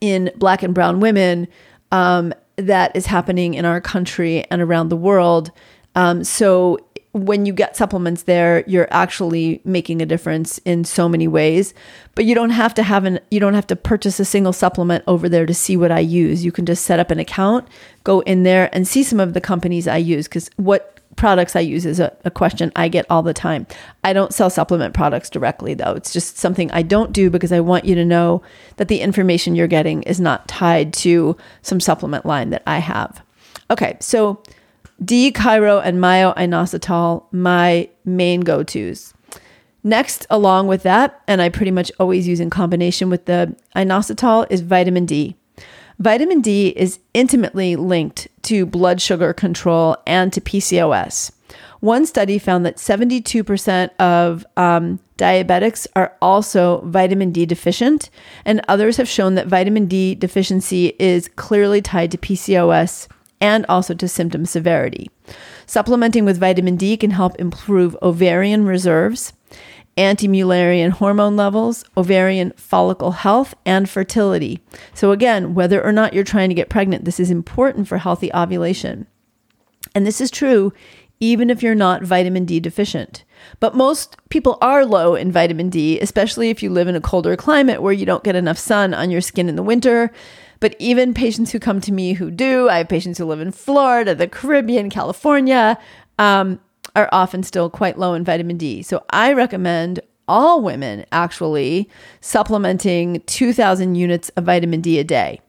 in 0.00 0.30
Black 0.36 0.62
and 0.62 0.72
Brown 0.72 1.00
women, 1.00 1.48
um, 1.90 2.32
that 2.56 2.94
is 2.94 3.06
happening 3.06 3.54
in 3.54 3.64
our 3.64 3.80
country 3.80 4.44
and 4.50 4.62
around 4.62 4.88
the 4.88 4.96
world. 4.96 5.50
Um, 5.94 6.24
so 6.24 6.78
when 7.14 7.46
you 7.46 7.52
get 7.52 7.76
supplements 7.76 8.24
there, 8.24 8.64
you're 8.66 8.88
actually 8.90 9.60
making 9.64 10.02
a 10.02 10.06
difference 10.06 10.58
in 10.64 10.82
so 10.84 11.08
many 11.08 11.28
ways. 11.28 11.72
But 12.16 12.24
you 12.24 12.34
don't 12.34 12.50
have 12.50 12.74
to 12.74 12.82
have 12.82 13.04
an 13.04 13.20
you 13.30 13.38
don't 13.38 13.54
have 13.54 13.68
to 13.68 13.76
purchase 13.76 14.18
a 14.18 14.24
single 14.24 14.52
supplement 14.52 15.04
over 15.06 15.28
there 15.28 15.46
to 15.46 15.54
see 15.54 15.76
what 15.76 15.92
I 15.92 16.00
use. 16.00 16.44
You 16.44 16.50
can 16.50 16.66
just 16.66 16.84
set 16.84 16.98
up 16.98 17.12
an 17.12 17.20
account, 17.20 17.68
go 18.02 18.20
in 18.20 18.42
there 18.42 18.68
and 18.72 18.86
see 18.86 19.04
some 19.04 19.20
of 19.20 19.32
the 19.32 19.40
companies 19.40 19.86
I 19.86 19.98
use 19.98 20.26
because 20.26 20.50
what 20.56 20.93
products 21.16 21.56
I 21.56 21.60
use 21.60 21.86
is 21.86 22.00
a, 22.00 22.16
a, 22.24 22.30
question 22.30 22.72
I 22.76 22.88
get 22.88 23.06
all 23.08 23.22
the 23.22 23.34
time. 23.34 23.66
I 24.02 24.12
don't 24.12 24.34
sell 24.34 24.50
supplement 24.50 24.94
products 24.94 25.30
directly 25.30 25.74
though. 25.74 25.92
It's 25.92 26.12
just 26.12 26.38
something 26.38 26.70
I 26.70 26.82
don't 26.82 27.12
do 27.12 27.30
because 27.30 27.52
I 27.52 27.60
want 27.60 27.84
you 27.84 27.94
to 27.94 28.04
know 28.04 28.42
that 28.76 28.88
the 28.88 29.00
information 29.00 29.54
you're 29.54 29.66
getting 29.66 30.02
is 30.04 30.20
not 30.20 30.48
tied 30.48 30.92
to 30.94 31.36
some 31.62 31.80
supplement 31.80 32.26
line 32.26 32.50
that 32.50 32.62
I 32.66 32.78
have. 32.78 33.22
Okay, 33.70 33.96
so 34.00 34.42
D-chiro 35.04 35.80
and 35.84 36.00
myo-inositol, 36.00 37.24
my 37.32 37.88
main 38.04 38.40
go-tos. 38.40 39.14
Next, 39.82 40.26
along 40.30 40.66
with 40.66 40.82
that, 40.84 41.20
and 41.28 41.42
I 41.42 41.50
pretty 41.50 41.70
much 41.70 41.92
always 42.00 42.26
use 42.26 42.40
in 42.40 42.48
combination 42.48 43.10
with 43.10 43.26
the 43.26 43.54
inositol, 43.76 44.46
is 44.48 44.62
vitamin 44.62 45.04
D. 45.04 45.36
Vitamin 45.98 46.40
D 46.40 46.68
is 46.68 46.98
intimately 47.14 47.76
linked 47.76 48.28
to 48.42 48.66
blood 48.66 49.00
sugar 49.00 49.32
control 49.32 49.96
and 50.06 50.32
to 50.32 50.40
PCOS. 50.40 51.30
One 51.80 52.06
study 52.06 52.38
found 52.38 52.64
that 52.66 52.78
72% 52.78 53.90
of 53.98 54.46
um, 54.56 54.98
diabetics 55.18 55.86
are 55.94 56.16
also 56.20 56.80
vitamin 56.80 57.30
D 57.30 57.46
deficient, 57.46 58.10
and 58.44 58.60
others 58.66 58.96
have 58.96 59.08
shown 59.08 59.34
that 59.34 59.46
vitamin 59.46 59.86
D 59.86 60.14
deficiency 60.14 60.94
is 60.98 61.28
clearly 61.36 61.82
tied 61.82 62.10
to 62.12 62.18
PCOS 62.18 63.06
and 63.40 63.66
also 63.68 63.94
to 63.94 64.08
symptom 64.08 64.46
severity. 64.46 65.10
Supplementing 65.66 66.24
with 66.24 66.40
vitamin 66.40 66.76
D 66.76 66.96
can 66.96 67.10
help 67.10 67.36
improve 67.36 67.96
ovarian 68.02 68.64
reserves, 68.64 69.32
anti 69.96 70.28
Mullerian 70.28 70.90
hormone 70.90 71.36
levels, 71.36 71.84
ovarian 71.96 72.52
follicle 72.56 73.12
health, 73.12 73.54
and 73.64 73.88
fertility. 73.88 74.60
So, 74.94 75.12
again, 75.12 75.54
whether 75.54 75.82
or 75.82 75.92
not 75.92 76.14
you're 76.14 76.24
trying 76.24 76.48
to 76.48 76.54
get 76.54 76.68
pregnant, 76.68 77.04
this 77.04 77.20
is 77.20 77.30
important 77.30 77.88
for 77.88 77.98
healthy 77.98 78.32
ovulation. 78.32 79.06
And 79.94 80.06
this 80.06 80.20
is 80.20 80.30
true 80.30 80.72
even 81.20 81.48
if 81.48 81.62
you're 81.62 81.74
not 81.74 82.02
vitamin 82.02 82.44
D 82.44 82.60
deficient. 82.60 83.24
But 83.60 83.74
most 83.74 84.16
people 84.28 84.58
are 84.60 84.84
low 84.84 85.14
in 85.14 85.32
vitamin 85.32 85.70
D, 85.70 85.98
especially 86.00 86.50
if 86.50 86.62
you 86.62 86.70
live 86.70 86.88
in 86.88 86.96
a 86.96 87.00
colder 87.00 87.36
climate 87.36 87.82
where 87.82 87.92
you 87.92 88.06
don't 88.06 88.24
get 88.24 88.36
enough 88.36 88.58
sun 88.58 88.94
on 88.94 89.10
your 89.10 89.20
skin 89.20 89.48
in 89.48 89.56
the 89.56 89.62
winter. 89.62 90.10
But 90.60 90.76
even 90.78 91.14
patients 91.14 91.52
who 91.52 91.58
come 91.58 91.80
to 91.82 91.92
me 91.92 92.14
who 92.14 92.30
do, 92.30 92.68
I 92.68 92.78
have 92.78 92.88
patients 92.88 93.18
who 93.18 93.26
live 93.26 93.40
in 93.40 93.52
Florida, 93.52 94.14
the 94.14 94.28
Caribbean, 94.28 94.90
California, 94.90 95.78
um, 96.18 96.60
are 96.94 97.08
often 97.12 97.42
still 97.42 97.70
quite 97.70 97.98
low 97.98 98.14
in 98.14 98.24
vitamin 98.24 98.56
D. 98.56 98.82
So 98.82 99.04
I 99.10 99.32
recommend 99.32 100.00
all 100.26 100.62
women 100.62 101.04
actually 101.12 101.88
supplementing 102.20 103.22
2,000 103.26 103.94
units 103.94 104.30
of 104.30 104.44
vitamin 104.44 104.80
D 104.80 104.98
a 104.98 105.04
day. 105.04 105.40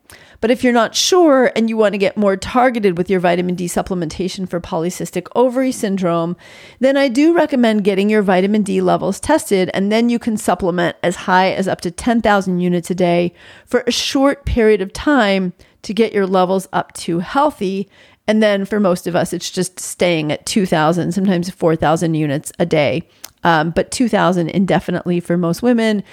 But 0.42 0.52
if 0.52 0.64
you're 0.64 0.74
not 0.74 0.96
sure 0.96 1.52
and 1.56 1.70
you 1.70 1.78
want 1.78 1.94
to 1.94 1.98
get 1.98 2.18
more 2.18 2.38
targeted 2.38 2.98
with 2.98 3.10
your 3.10 3.20
vitamin 3.20 3.56
D 3.56 3.66
supplementation 3.66 4.48
for 4.48 4.60
polycystic 4.60 5.28
ovary 5.36 5.72
syndrome, 5.72 6.36
then 6.80 6.98
I 6.98 7.08
do 7.08 7.34
recommend 7.34 7.84
getting 7.84 8.10
your 8.10 8.22
vitamin 8.22 8.62
D 8.62 8.82
levels 8.82 9.20
tested 9.20 9.72
and 9.74 9.92
then 9.92 10.10
you 10.10 10.20
can 10.20 10.38
supplement 10.38 10.98
as 11.02 11.16
high 11.16 11.52
as 11.52 11.68
up 11.68 11.82
to 11.82 11.92
10,000 11.92 12.60
units 12.60 12.92
a 12.92 12.96
day 12.96 13.34
for 13.66 13.84
a 13.88 13.92
short 13.92 14.46
period 14.46 14.82
of 14.82 14.94
time 14.94 15.54
to 15.82 15.94
get 15.94 16.14
your 16.14 16.28
levels 16.28 16.68
up 16.74 16.94
to 16.94 17.20
healthy. 17.20 17.90
And 18.28 18.42
then 18.42 18.66
for 18.66 18.80
most 18.80 19.08
of 19.08 19.16
us, 19.16 19.34
it's 19.34 19.52
just 19.52 19.80
staying 19.80 20.32
at 20.32 20.46
2,000, 20.46 21.12
sometimes 21.12 21.50
4,000 21.50 22.16
units 22.16 22.52
a 22.58 22.66
day, 22.66 23.08
um, 23.44 23.70
but 23.70 23.92
2,000 23.92 24.50
indefinitely 24.50 25.20
for 25.20 25.38
most 25.38 25.62
women 25.62 26.04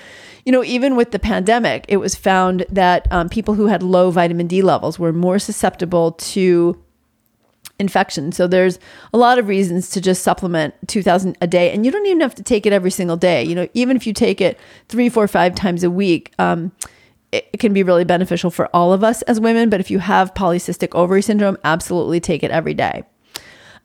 you 0.44 0.52
know, 0.52 0.64
even 0.64 0.96
with 0.96 1.12
the 1.12 1.18
pandemic, 1.18 1.84
it 1.88 1.98
was 1.98 2.14
found 2.14 2.66
that 2.68 3.06
um, 3.12 3.28
people 3.28 3.54
who 3.54 3.66
had 3.66 3.82
low 3.82 4.10
vitamin 4.10 4.46
D 4.46 4.62
levels 4.62 4.98
were 4.98 5.12
more 5.12 5.38
susceptible 5.38 6.12
to 6.12 6.82
infection. 7.78 8.32
So 8.32 8.46
there's 8.46 8.78
a 9.12 9.18
lot 9.18 9.38
of 9.38 9.48
reasons 9.48 9.90
to 9.90 10.00
just 10.00 10.22
supplement 10.22 10.74
2000 10.88 11.36
a 11.40 11.46
day. 11.46 11.72
And 11.72 11.84
you 11.86 11.92
don't 11.92 12.06
even 12.06 12.20
have 12.20 12.34
to 12.36 12.42
take 12.42 12.66
it 12.66 12.72
every 12.72 12.90
single 12.90 13.16
day. 13.16 13.42
You 13.44 13.54
know, 13.54 13.68
even 13.74 13.96
if 13.96 14.06
you 14.06 14.12
take 14.12 14.40
it 14.40 14.58
three, 14.88 15.08
four, 15.08 15.28
five 15.28 15.54
times 15.54 15.84
a 15.84 15.90
week, 15.90 16.32
um, 16.38 16.72
it, 17.32 17.58
can 17.58 17.72
be 17.72 17.82
really 17.82 18.04
beneficial 18.04 18.50
for 18.50 18.68
all 18.74 18.92
of 18.92 19.02
us 19.02 19.22
as 19.22 19.40
women. 19.40 19.70
But 19.70 19.80
if 19.80 19.90
you 19.90 19.98
have 19.98 20.34
polycystic 20.34 20.94
ovary 20.94 21.22
syndrome, 21.22 21.56
absolutely 21.64 22.20
take 22.20 22.42
it 22.42 22.50
every 22.50 22.74
day. 22.74 23.04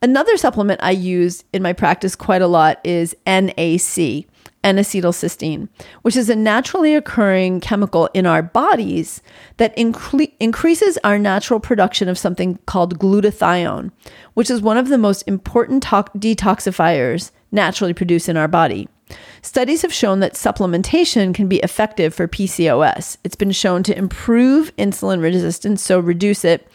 Another 0.01 0.37
supplement 0.37 0.79
I 0.83 0.91
use 0.91 1.43
in 1.53 1.63
my 1.63 1.73
practice 1.73 2.15
quite 2.15 2.41
a 2.41 2.47
lot 2.47 2.79
is 2.83 3.15
NAC. 3.25 4.27
N-acetylcysteine, 4.63 5.69
which 6.01 6.17
is 6.17 6.29
a 6.29 6.35
naturally 6.35 6.93
occurring 6.93 7.61
chemical 7.61 8.09
in 8.13 8.25
our 8.25 8.41
bodies 8.41 9.21
that 9.57 9.75
incre- 9.77 10.33
increases 10.41 10.97
our 11.05 11.17
natural 11.17 11.61
production 11.61 12.09
of 12.09 12.17
something 12.17 12.57
called 12.65 12.99
glutathione, 12.99 13.91
which 14.33 14.49
is 14.49 14.61
one 14.61 14.77
of 14.77 14.89
the 14.89 14.97
most 14.97 15.21
important 15.21 15.83
to- 15.83 16.11
detoxifiers 16.17 17.31
naturally 17.51 17.93
produced 17.93 18.27
in 18.27 18.35
our 18.35 18.47
body. 18.47 18.89
Studies 19.47 19.81
have 19.83 19.93
shown 19.93 20.19
that 20.19 20.33
supplementation 20.33 21.33
can 21.33 21.47
be 21.47 21.59
effective 21.59 22.13
for 22.13 22.27
PCOS. 22.27 23.15
It's 23.23 23.37
been 23.37 23.53
shown 23.53 23.81
to 23.83 23.97
improve 23.97 24.75
insulin 24.75 25.21
resistance, 25.21 25.81
so 25.81 26.01
reduce 26.01 26.43
it, 26.43 26.67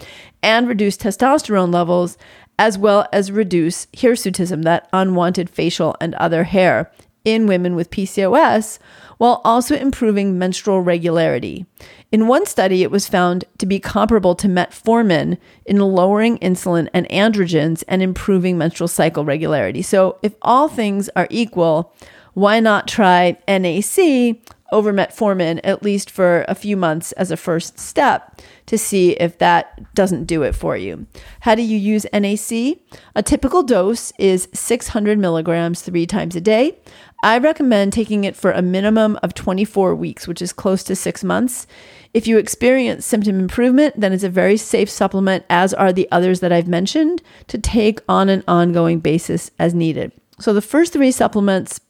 and 0.42 0.66
reduce 0.66 0.96
testosterone 0.96 1.70
levels, 1.70 2.16
as 2.58 2.78
well 2.78 3.06
as 3.12 3.30
reduce 3.30 3.84
hirsutism, 3.88 4.62
that 4.62 4.88
unwanted 4.90 5.50
facial 5.50 5.96
and 6.00 6.14
other 6.14 6.44
hair, 6.44 6.90
in 7.26 7.46
women 7.46 7.74
with 7.74 7.90
PCOS 7.90 8.78
while 9.18 9.42
also 9.44 9.76
improving 9.76 10.38
menstrual 10.38 10.80
regularity. 10.80 11.66
In 12.10 12.26
one 12.26 12.46
study, 12.46 12.82
it 12.82 12.90
was 12.90 13.06
found 13.06 13.44
to 13.58 13.66
be 13.66 13.78
comparable 13.78 14.34
to 14.36 14.48
metformin 14.48 15.36
in 15.66 15.78
lowering 15.78 16.38
insulin 16.38 16.88
and 16.94 17.06
androgens 17.10 17.84
and 17.86 18.02
improving 18.02 18.56
menstrual 18.56 18.88
cycle 18.88 19.26
regularity. 19.26 19.82
So, 19.82 20.18
if 20.22 20.34
all 20.40 20.68
things 20.68 21.10
are 21.14 21.28
equal, 21.30 21.94
why 22.34 22.60
not 22.60 22.88
try 22.88 23.36
NAC 23.46 24.36
over 24.72 24.92
metformin, 24.92 25.60
at 25.62 25.82
least 25.82 26.10
for 26.10 26.46
a 26.48 26.54
few 26.54 26.76
months 26.76 27.12
as 27.12 27.30
a 27.30 27.36
first 27.36 27.78
step 27.78 28.40
to 28.64 28.78
see 28.78 29.10
if 29.12 29.38
that 29.38 29.94
doesn't 29.94 30.24
do 30.24 30.42
it 30.42 30.54
for 30.54 30.76
you. 30.76 31.06
How 31.40 31.54
do 31.54 31.62
you 31.62 31.76
use 31.76 32.06
NAC? 32.12 32.78
A 33.14 33.22
typical 33.22 33.62
dose 33.62 34.12
is 34.18 34.48
600 34.54 35.18
milligrams 35.18 35.82
three 35.82 36.06
times 36.06 36.34
a 36.34 36.40
day. 36.40 36.78
I 37.22 37.38
recommend 37.38 37.92
taking 37.92 38.24
it 38.24 38.34
for 38.34 38.50
a 38.50 38.62
minimum 38.62 39.18
of 39.22 39.34
24 39.34 39.94
weeks, 39.94 40.26
which 40.26 40.42
is 40.42 40.52
close 40.52 40.82
to 40.84 40.96
six 40.96 41.22
months. 41.22 41.66
If 42.14 42.26
you 42.26 42.38
experience 42.38 43.06
symptom 43.06 43.38
improvement, 43.38 44.00
then 44.00 44.12
it's 44.12 44.24
a 44.24 44.28
very 44.28 44.56
safe 44.56 44.90
supplement, 44.90 45.44
as 45.48 45.72
are 45.74 45.92
the 45.92 46.08
others 46.10 46.40
that 46.40 46.50
I've 46.50 46.66
mentioned, 46.66 47.22
to 47.48 47.58
take 47.58 48.00
on 48.08 48.28
an 48.28 48.42
ongoing 48.48 49.00
basis 49.00 49.50
as 49.58 49.74
needed. 49.74 50.12
So 50.40 50.52
the 50.52 50.62
first 50.62 50.92
three 50.92 51.12
supplements 51.12 51.80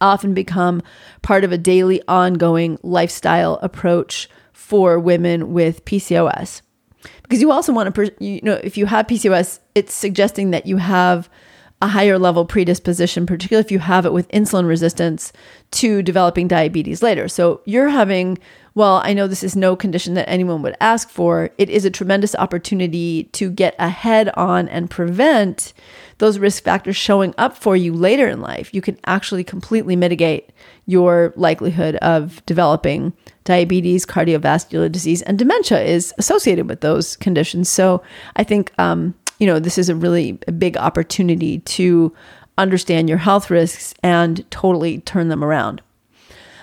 often 0.00 0.34
become 0.34 0.82
part 1.22 1.44
of 1.44 1.52
a 1.52 1.58
daily 1.58 2.02
ongoing 2.08 2.78
lifestyle 2.82 3.58
approach 3.62 4.28
for 4.52 4.98
women 4.98 5.52
with 5.52 5.84
PCOS. 5.84 6.62
Because 7.22 7.40
you 7.40 7.50
also 7.50 7.72
want 7.72 7.94
to, 7.94 8.14
you 8.22 8.40
know, 8.42 8.60
if 8.62 8.76
you 8.76 8.86
have 8.86 9.06
PCOS, 9.06 9.60
it's 9.74 9.94
suggesting 9.94 10.50
that 10.50 10.66
you 10.66 10.76
have 10.76 11.30
a 11.82 11.88
higher 11.88 12.18
level 12.18 12.44
predisposition, 12.44 13.26
particularly 13.26 13.64
if 13.64 13.72
you 13.72 13.78
have 13.78 14.04
it 14.04 14.12
with 14.12 14.28
insulin 14.28 14.68
resistance, 14.68 15.32
to 15.70 16.02
developing 16.02 16.46
diabetes 16.46 17.02
later. 17.02 17.26
So 17.26 17.62
you're 17.64 17.88
having, 17.88 18.38
well, 18.74 19.00
I 19.02 19.14
know 19.14 19.26
this 19.26 19.42
is 19.42 19.56
no 19.56 19.76
condition 19.76 20.14
that 20.14 20.28
anyone 20.28 20.60
would 20.62 20.76
ask 20.80 21.08
for. 21.08 21.50
It 21.56 21.70
is 21.70 21.84
a 21.84 21.90
tremendous 21.90 22.34
opportunity 22.34 23.24
to 23.32 23.50
get 23.50 23.74
ahead 23.78 24.28
on 24.34 24.68
and 24.68 24.90
prevent 24.90 25.72
those 26.18 26.38
risk 26.38 26.64
factors 26.64 26.96
showing 26.96 27.34
up 27.38 27.56
for 27.56 27.76
you 27.76 27.94
later 27.94 28.28
in 28.28 28.42
life. 28.42 28.74
You 28.74 28.82
can 28.82 28.98
actually 29.06 29.42
completely 29.42 29.96
mitigate 29.96 30.50
your 30.84 31.32
likelihood 31.34 31.96
of 31.96 32.44
developing 32.44 33.14
diabetes, 33.44 34.04
cardiovascular 34.04 34.92
disease, 34.92 35.22
and 35.22 35.38
dementia 35.38 35.80
is 35.82 36.12
associated 36.18 36.68
with 36.68 36.82
those 36.82 37.16
conditions. 37.16 37.70
So 37.70 38.02
I 38.36 38.44
think 38.44 38.70
um, 38.78 39.14
you 39.40 39.46
know, 39.46 39.58
this 39.58 39.78
is 39.78 39.88
a 39.88 39.96
really 39.96 40.32
big 40.58 40.76
opportunity 40.76 41.58
to 41.60 42.14
understand 42.58 43.08
your 43.08 43.18
health 43.18 43.50
risks 43.50 43.94
and 44.02 44.48
totally 44.50 44.98
turn 45.00 45.28
them 45.28 45.42
around. 45.42 45.82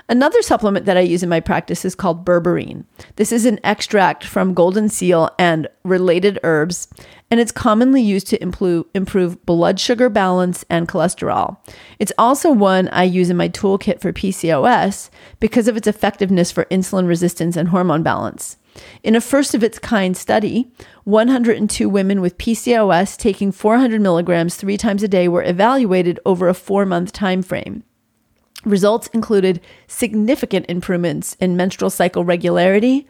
Another 0.10 0.42
supplement 0.42 0.86
that 0.86 0.96
I 0.96 1.02
use 1.02 1.22
in 1.22 1.28
my 1.28 1.42
practice 1.42 1.84
is 1.84 1.96
called 1.96 2.24
berberine. 2.24 2.86
This 3.18 3.34
is 3.34 3.46
an 3.46 3.60
extract 3.66 4.24
from 4.24 4.54
golden 4.54 4.88
seal 4.88 5.30
and 5.38 5.68
related 5.84 6.40
herbs, 6.44 6.88
and 7.30 7.42
it's 7.42 7.52
commonly 7.52 8.02
used 8.02 8.28
to 8.28 8.42
improve, 8.42 8.86
improve 8.94 9.46
blood 9.46 9.82
sugar 9.82 10.08
balance 10.08 10.64
and 10.70 10.88
cholesterol. 10.88 11.58
It's 12.00 12.14
also 12.18 12.54
one 12.54 12.88
I 12.90 13.04
use 13.04 13.30
in 13.30 13.36
my 13.36 13.50
toolkit 13.50 14.00
for 14.00 14.14
PCOS 14.14 15.10
because 15.42 15.68
of 15.68 15.76
its 15.76 15.88
effectiveness 15.88 16.54
for 16.54 16.66
insulin 16.66 17.06
resistance 17.06 17.58
and 17.58 17.68
hormone 17.68 18.04
balance. 18.04 18.56
In 19.04 19.16
a 19.16 19.22
first 19.22 19.54
of 19.54 19.64
its 19.64 19.80
kind 19.80 20.16
study, 20.16 20.72
102 21.04 21.90
women 21.90 22.22
with 22.22 22.38
PCOS 22.38 23.18
taking 23.18 23.52
400 23.52 24.02
milligrams 24.02 24.56
three 24.56 24.78
times 24.78 25.04
a 25.04 25.08
day 25.08 25.28
were 25.28 25.44
evaluated 25.44 26.20
over 26.26 26.48
a 26.48 26.54
four 26.54 26.86
month 26.86 27.12
time 27.12 27.42
frame. 27.42 27.84
Results 28.66 29.08
included 29.08 29.62
significant 29.88 30.66
improvements 30.68 31.36
in 31.40 31.56
menstrual 31.56 31.90
cycle 31.90 32.26
regularity, 32.26 33.08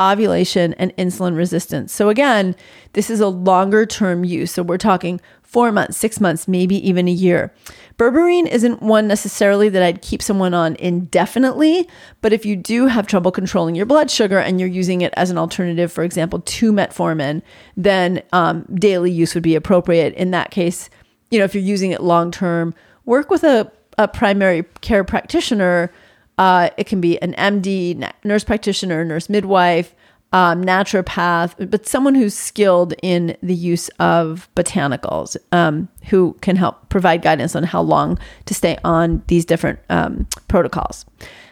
ovulation, 0.00 0.74
and 0.74 0.96
insulin 0.96 1.36
resistance. 1.36 1.92
So, 1.92 2.08
again, 2.08 2.56
this 2.94 3.10
is 3.10 3.20
a 3.20 3.28
longer 3.28 3.86
term 3.86 4.24
use. 4.24 4.52
So, 4.52 4.62
we're 4.62 4.78
talking 4.78 5.20
four 5.56 5.72
months, 5.72 5.96
six 5.96 6.20
months, 6.20 6.46
maybe 6.46 6.86
even 6.86 7.08
a 7.08 7.10
year. 7.10 7.50
Berberine 7.96 8.46
isn't 8.46 8.82
one 8.82 9.08
necessarily 9.08 9.70
that 9.70 9.82
I'd 9.82 10.02
keep 10.02 10.20
someone 10.20 10.52
on 10.52 10.76
indefinitely, 10.76 11.88
but 12.20 12.34
if 12.34 12.44
you 12.44 12.56
do 12.56 12.88
have 12.88 13.06
trouble 13.06 13.32
controlling 13.32 13.74
your 13.74 13.86
blood 13.86 14.10
sugar 14.10 14.38
and 14.38 14.60
you're 14.60 14.68
using 14.68 15.00
it 15.00 15.14
as 15.16 15.30
an 15.30 15.38
alternative, 15.38 15.90
for 15.90 16.04
example, 16.04 16.40
to 16.40 16.72
metformin, 16.74 17.40
then 17.74 18.22
um, 18.34 18.66
daily 18.74 19.10
use 19.10 19.32
would 19.32 19.42
be 19.42 19.54
appropriate. 19.54 20.12
In 20.12 20.30
that 20.32 20.50
case, 20.50 20.90
you 21.30 21.38
know, 21.38 21.46
if 21.46 21.54
you're 21.54 21.64
using 21.64 21.90
it 21.90 22.02
long 22.02 22.30
term, 22.30 22.74
work 23.06 23.30
with 23.30 23.42
a, 23.42 23.72
a 23.96 24.08
primary 24.08 24.62
care 24.82 25.04
practitioner. 25.04 25.90
Uh, 26.36 26.68
it 26.76 26.86
can 26.86 27.00
be 27.00 27.18
an 27.22 27.32
MD, 27.32 28.12
nurse 28.24 28.44
practitioner, 28.44 29.06
nurse 29.06 29.30
midwife, 29.30 29.94
um, 30.36 30.62
naturopath, 30.62 31.70
but 31.70 31.86
someone 31.86 32.14
who's 32.14 32.34
skilled 32.34 32.92
in 33.02 33.38
the 33.42 33.54
use 33.54 33.88
of 33.98 34.50
botanicals, 34.54 35.34
um, 35.50 35.88
who 36.10 36.36
can 36.42 36.56
help 36.56 36.90
provide 36.90 37.22
guidance 37.22 37.56
on 37.56 37.62
how 37.62 37.80
long 37.80 38.18
to 38.44 38.52
stay 38.52 38.76
on 38.84 39.22
these 39.28 39.46
different 39.46 39.78
um, 39.88 40.28
protocols. 40.46 41.06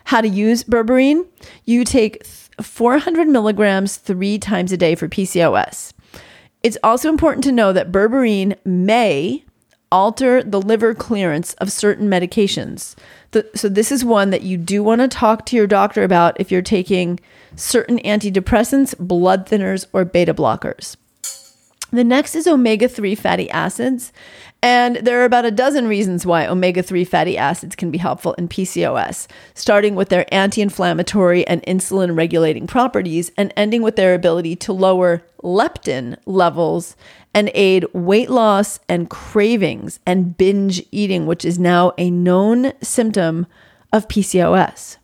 How 0.05 0.21
to 0.21 0.29
use 0.29 0.65
berberine? 0.65 1.27
You 1.65 1.83
take 1.85 2.27
400 2.61 3.27
milligrams 3.27 3.97
three 3.97 4.39
times 4.39 4.71
a 4.71 4.77
day 4.77 4.95
for 4.95 5.09
PCOS. 5.09 5.95
It's 6.63 6.77
also 6.85 7.09
important 7.09 7.43
to 7.45 7.53
know 7.53 7.73
that 7.73 7.91
berberine 7.91 8.55
may 8.67 9.43
alter 9.95 10.43
the 10.43 10.61
liver 10.61 10.93
clearance 10.93 11.55
of 11.55 11.71
certain 11.71 12.09
medications. 12.11 12.97
The, 13.31 13.49
so, 13.55 13.69
this 13.69 13.93
is 13.93 14.05
one 14.05 14.31
that 14.31 14.43
you 14.43 14.57
do 14.57 14.83
want 14.83 15.01
to 15.03 15.09
talk 15.09 15.47
to 15.47 15.57
your 15.57 15.69
doctor 15.69 16.03
about 16.03 16.39
if 16.41 16.51
you're 16.51 16.63
taking 16.63 17.21
certain 17.55 17.99
antidepressants, 18.01 18.99
blood 18.99 19.49
thinners, 19.49 19.87
or 19.93 20.05
beta 20.05 20.35
blockers. 20.35 20.97
The 21.93 22.03
next 22.03 22.35
is 22.35 22.49
omega 22.49 22.89
3 22.89 23.15
fatty 23.15 23.49
acids. 23.51 24.13
And 24.65 24.97
there 24.97 25.21
are 25.21 25.25
about 25.25 25.45
a 25.45 25.53
dozen 25.53 25.87
reasons 25.87 26.27
why 26.27 26.45
omega 26.45 26.83
3 26.83 27.05
fatty 27.05 27.39
acids 27.39 27.77
can 27.77 27.93
be 27.93 27.99
helpful 27.99 28.33
in 28.33 28.49
PCOS, 28.49 29.29
starting 29.55 29.95
with 29.95 30.09
their 30.09 30.27
anti 30.35 30.61
inflammatory 30.61 31.47
and 31.47 31.63
insulin 31.63 32.17
regulating 32.17 32.67
properties, 32.67 33.31
and 33.37 33.53
ending 33.57 33.83
with 33.83 33.95
their 33.95 34.15
ability 34.15 34.57
to 34.57 34.73
lower 34.73 35.23
leptin 35.45 36.17
levels 36.27 36.97
and 37.35 37.51
aid 37.53 37.85
weight 37.93 38.31
loss 38.31 38.79
and 38.89 39.11
cravings 39.11 39.99
and 40.07 40.37
binge 40.37 40.83
eating, 40.93 41.27
which 41.27 41.45
is 41.45 41.59
now 41.59 41.93
a 41.99 42.11
known 42.11 42.73
symptom 42.81 43.47
of 43.93 44.09
PCOS. 44.09 44.97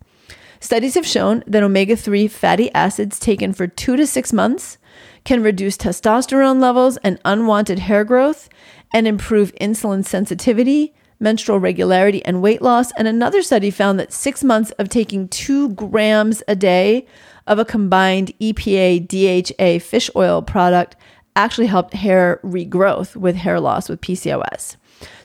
Studies 0.61 0.95
have 0.95 1.07
shown 1.07 1.43
that 1.47 1.62
omega 1.62 1.97
3 1.97 2.29
fatty 2.29 2.73
acids 2.75 3.19
taken 3.19 3.53
for 3.53 3.66
two 3.66 3.97
to 3.97 4.07
six 4.07 4.33
months 4.33 4.79
can 5.25 5.43
reduce 5.43 5.77
testosterone 5.77 6.61
levels 6.61 6.97
and 6.99 7.21
unwanted 7.25 7.81
hair 7.81 8.05
growth 8.05 8.49
and 8.93 9.07
improve 9.07 9.55
insulin 9.61 10.05
sensitivity, 10.05 10.95
menstrual 11.19 11.59
regularity, 11.59 12.25
and 12.25 12.43
weight 12.43 12.62
loss. 12.62 12.93
And 12.93 13.09
another 13.09 13.43
study 13.43 13.71
found 13.71 13.99
that 13.99 14.12
six 14.12 14.45
months 14.45 14.71
of 14.73 14.88
taking 14.88 15.29
two 15.29 15.71
grams 15.71 16.43
a 16.47 16.57
day 16.57 17.07
of 17.47 17.59
a 17.59 17.64
combined 17.64 18.33
EPA 18.40 19.07
DHA 19.09 19.85
fish 19.85 20.11
oil 20.14 20.43
product 20.43 20.97
actually 21.44 21.66
helped 21.66 21.94
hair 21.94 22.40
regrowth 22.44 23.16
with 23.16 23.37
hair 23.37 23.61
loss 23.61 23.88
with 23.88 24.00
PCOS. 24.00 24.76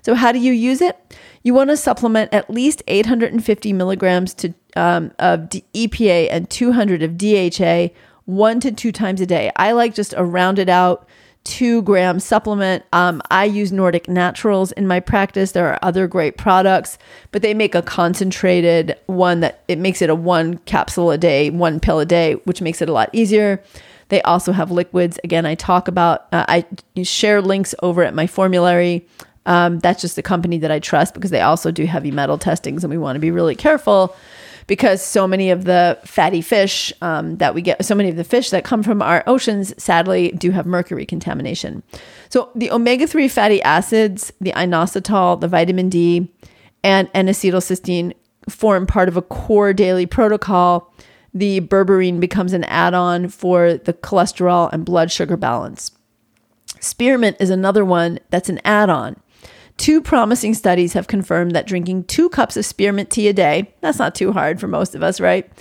So, 0.01 0.15
how 0.15 0.31
do 0.31 0.39
you 0.39 0.53
use 0.53 0.81
it? 0.81 0.97
You 1.43 1.53
want 1.53 1.69
to 1.69 1.77
supplement 1.77 2.33
at 2.33 2.49
least 2.49 2.83
850 2.87 3.73
milligrams 3.73 4.33
to, 4.35 4.53
um, 4.75 5.11
of 5.19 5.49
EPA 5.73 6.29
and 6.31 6.49
200 6.49 7.03
of 7.03 7.17
DHA 7.17 7.93
one 8.25 8.59
to 8.59 8.71
two 8.71 8.91
times 8.91 9.21
a 9.21 9.25
day. 9.25 9.51
I 9.55 9.71
like 9.71 9.93
just 9.93 10.13
a 10.17 10.23
rounded 10.23 10.69
out 10.69 11.07
two 11.43 11.83
gram 11.83 12.19
supplement. 12.19 12.83
Um, 12.91 13.21
I 13.29 13.45
use 13.45 13.71
Nordic 13.71 14.09
Naturals 14.09 14.71
in 14.73 14.87
my 14.87 14.99
practice. 14.99 15.51
There 15.51 15.67
are 15.71 15.79
other 15.83 16.07
great 16.07 16.37
products, 16.37 16.97
but 17.31 17.43
they 17.43 17.53
make 17.53 17.75
a 17.75 17.83
concentrated 17.83 18.97
one 19.05 19.39
that 19.41 19.63
it 19.67 19.77
makes 19.77 20.01
it 20.01 20.09
a 20.09 20.15
one 20.15 20.57
capsule 20.59 21.11
a 21.11 21.17
day, 21.17 21.51
one 21.51 21.79
pill 21.79 21.99
a 21.99 22.05
day, 22.05 22.33
which 22.45 22.61
makes 22.61 22.81
it 22.81 22.89
a 22.89 22.93
lot 22.93 23.09
easier. 23.13 23.63
They 24.09 24.21
also 24.21 24.51
have 24.51 24.71
liquids. 24.71 25.19
Again, 25.23 25.45
I 25.45 25.55
talk 25.55 25.87
about, 25.87 26.27
uh, 26.31 26.45
I 26.47 26.65
share 27.03 27.41
links 27.41 27.73
over 27.81 28.03
at 28.03 28.13
my 28.13 28.27
formulary. 28.27 29.07
Um, 29.45 29.79
that's 29.79 30.01
just 30.01 30.17
a 30.17 30.23
company 30.23 30.57
that 30.59 30.71
I 30.71 30.79
trust 30.79 31.13
because 31.13 31.31
they 31.31 31.41
also 31.41 31.71
do 31.71 31.85
heavy 31.85 32.11
metal 32.11 32.37
testings, 32.37 32.83
and 32.83 32.91
we 32.91 32.97
want 32.97 33.15
to 33.15 33.19
be 33.19 33.31
really 33.31 33.55
careful 33.55 34.15
because 34.67 35.01
so 35.01 35.27
many 35.27 35.51
of 35.51 35.65
the 35.65 35.99
fatty 36.05 36.41
fish 36.41 36.91
um, 37.01 37.37
that 37.37 37.53
we 37.53 37.61
get, 37.61 37.83
so 37.85 37.93
many 37.93 38.09
of 38.09 38.15
the 38.15 38.23
fish 38.23 38.49
that 38.49 38.63
come 38.63 38.81
from 38.81 39.01
our 39.01 39.23
oceans, 39.27 39.73
sadly, 39.81 40.31
do 40.31 40.51
have 40.51 40.65
mercury 40.65 41.05
contamination. 41.05 41.83
So 42.29 42.49
the 42.55 42.71
omega 42.71 43.05
3 43.05 43.27
fatty 43.27 43.61
acids, 43.61 44.33
the 44.41 44.51
inositol, 44.53 45.39
the 45.39 45.47
vitamin 45.47 45.89
D, 45.89 46.31
and 46.83 47.09
N 47.13 47.27
acetylcysteine 47.27 48.13
form 48.49 48.85
part 48.85 49.07
of 49.07 49.17
a 49.17 49.21
core 49.21 49.73
daily 49.73 50.05
protocol. 50.05 50.93
The 51.35 51.59
berberine 51.59 52.21
becomes 52.21 52.53
an 52.53 52.63
add 52.63 52.93
on 52.93 53.27
for 53.27 53.73
the 53.73 53.93
cholesterol 53.93 54.71
and 54.71 54.85
blood 54.85 55.11
sugar 55.11 55.35
balance. 55.35 55.91
Spearmint 56.79 57.37
is 57.41 57.49
another 57.49 57.83
one 57.83 58.19
that's 58.29 58.47
an 58.47 58.61
add 58.63 58.89
on. 58.89 59.17
Two 59.75 60.01
promising 60.01 60.53
studies 60.53 60.93
have 60.93 61.07
confirmed 61.07 61.53
that 61.53 61.67
drinking 61.67 62.05
two 62.05 62.29
cups 62.29 62.55
of 62.55 62.65
spearmint 62.65 63.09
tea 63.09 63.27
a 63.27 63.33
day, 63.33 63.73
that's 63.81 63.99
not 63.99 64.15
too 64.15 64.31
hard 64.31 64.61
for 64.61 64.69
most 64.69 64.95
of 64.95 65.03
us, 65.03 65.19
right? 65.19 65.51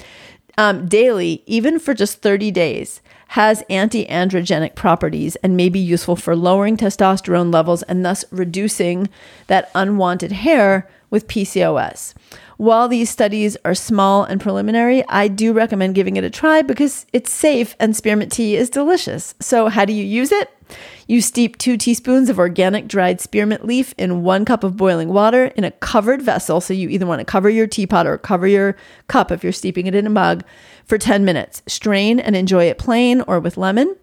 Um, 0.57 0.87
daily, 0.87 1.43
even 1.47 1.81
for 1.81 1.93
just 1.93 2.23
30 2.23 2.53
days, 2.53 3.03
has 3.29 3.65
anti 3.69 4.07
androgenic 4.07 4.77
properties 4.77 5.35
and 5.37 5.57
may 5.57 5.69
be 5.69 5.81
useful 5.81 6.15
for 6.15 6.37
lowering 6.37 6.77
testosterone 6.77 7.53
levels 7.53 7.83
and 7.83 8.05
thus 8.05 8.25
reducing 8.31 9.09
that 9.49 9.73
unwanted 9.75 10.31
hair 10.31 10.89
with 11.15 11.29
PCOS. 11.29 12.13
While 12.57 12.89
these 12.89 13.09
studies 13.09 13.57
are 13.65 13.75
small 13.75 14.25
and 14.25 14.41
preliminary, 14.41 15.05
I 15.09 15.29
do 15.29 15.53
recommend 15.53 15.95
giving 15.95 16.17
it 16.17 16.25
a 16.25 16.29
try 16.29 16.61
because 16.61 17.07
it's 17.13 17.33
safe 17.33 17.77
and 17.79 17.95
spearmint 17.95 18.33
tea 18.33 18.57
is 18.57 18.69
delicious. 18.69 19.37
So, 19.39 19.69
how 19.69 19.85
do 19.85 19.93
you 19.93 20.03
use 20.05 20.33
it? 20.33 20.51
You 21.07 21.21
steep 21.21 21.57
two 21.57 21.77
teaspoons 21.77 22.29
of 22.29 22.41
organic 22.41 22.89
dried 22.89 23.21
spearmint 23.21 23.65
leaf 23.65 23.95
in 23.97 24.25
one 24.25 24.45
cup 24.45 24.65
of 24.65 24.77
boiling 24.77 25.11
water 25.11 25.47
in 25.55 25.63
a 25.63 25.71
covered 25.71 26.21
vessel. 26.21 26.61
So 26.61 26.75
you 26.75 26.89
either 26.89 27.07
want 27.07 27.21
to 27.21 27.25
cover 27.25 27.49
your 27.49 27.69
teapot 27.69 28.09
or 28.09 28.19
cover 28.19 28.49
your 28.49 28.75
cup 29.07 29.31
if 29.31 29.45
you're 29.45 29.53
steeping 29.53 29.87
it 29.87 29.95
in 29.95 30.07
a 30.07 30.11
mug 30.11 30.43
for 30.85 30.99
10 30.99 31.25
minutes. 31.25 31.63
Strain 31.69 32.19
and 32.19 32.35
enjoy 32.35 32.65
it 32.65 32.79
plain 32.79 33.21
or 33.29 33.39
with 33.39 33.57
lemon. 33.57 33.95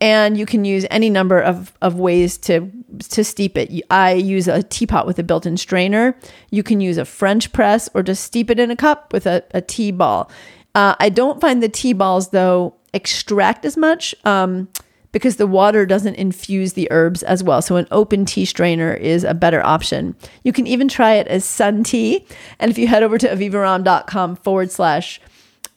And 0.00 0.36
you 0.36 0.46
can 0.46 0.64
use 0.64 0.86
any 0.90 1.08
number 1.08 1.40
of, 1.40 1.72
of 1.80 1.94
ways 1.96 2.36
to 2.38 2.70
to 2.98 3.24
steep 3.24 3.58
it. 3.58 3.84
I 3.90 4.12
use 4.12 4.48
a 4.48 4.62
teapot 4.62 5.06
with 5.06 5.18
a 5.18 5.22
built-in 5.22 5.56
strainer. 5.56 6.16
You 6.50 6.62
can 6.62 6.80
use 6.80 6.96
a 6.96 7.04
French 7.04 7.52
press 7.52 7.88
or 7.94 8.02
just 8.02 8.24
steep 8.24 8.48
it 8.48 8.58
in 8.58 8.70
a 8.70 8.76
cup 8.76 9.12
with 9.12 9.26
a, 9.26 9.44
a 9.52 9.60
tea 9.60 9.90
ball. 9.90 10.30
Uh, 10.74 10.94
I 10.98 11.08
don't 11.08 11.40
find 11.40 11.62
the 11.62 11.68
tea 11.68 11.92
balls 11.92 12.30
though 12.30 12.74
extract 12.94 13.64
as 13.64 13.76
much 13.76 14.14
um, 14.24 14.68
because 15.12 15.36
the 15.36 15.46
water 15.46 15.84
doesn't 15.84 16.14
infuse 16.14 16.74
the 16.74 16.88
herbs 16.90 17.22
as 17.22 17.42
well. 17.42 17.60
So 17.60 17.76
an 17.76 17.86
open 17.90 18.24
tea 18.24 18.44
strainer 18.44 18.94
is 18.94 19.24
a 19.24 19.34
better 19.34 19.64
option. 19.64 20.14
You 20.42 20.52
can 20.52 20.66
even 20.66 20.88
try 20.88 21.14
it 21.14 21.26
as 21.28 21.44
sun 21.44 21.84
tea. 21.84 22.26
And 22.58 22.70
if 22.70 22.78
you 22.78 22.86
head 22.86 23.02
over 23.02 23.18
to 23.18 23.28
avivaromm.com 23.28 24.36
forward 24.36 24.70
slash 24.70 25.20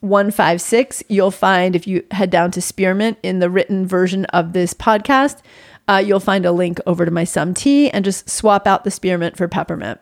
156, 0.01 1.03
you'll 1.09 1.31
find 1.31 1.75
if 1.75 1.85
you 1.85 2.05
head 2.11 2.29
down 2.29 2.51
to 2.51 2.61
spearmint 2.61 3.17
in 3.21 3.39
the 3.39 3.49
written 3.49 3.85
version 3.85 4.25
of 4.25 4.53
this 4.53 4.73
podcast, 4.73 5.41
uh, 5.87 6.01
you'll 6.05 6.19
find 6.19 6.45
a 6.45 6.51
link 6.51 6.79
over 6.85 7.03
to 7.03 7.11
my 7.11 7.23
some 7.23 7.53
tea 7.53 7.89
and 7.89 8.05
just 8.05 8.29
swap 8.29 8.65
out 8.67 8.83
the 8.83 8.91
spearmint 8.91 9.35
for 9.35 9.47
peppermint. 9.47 9.99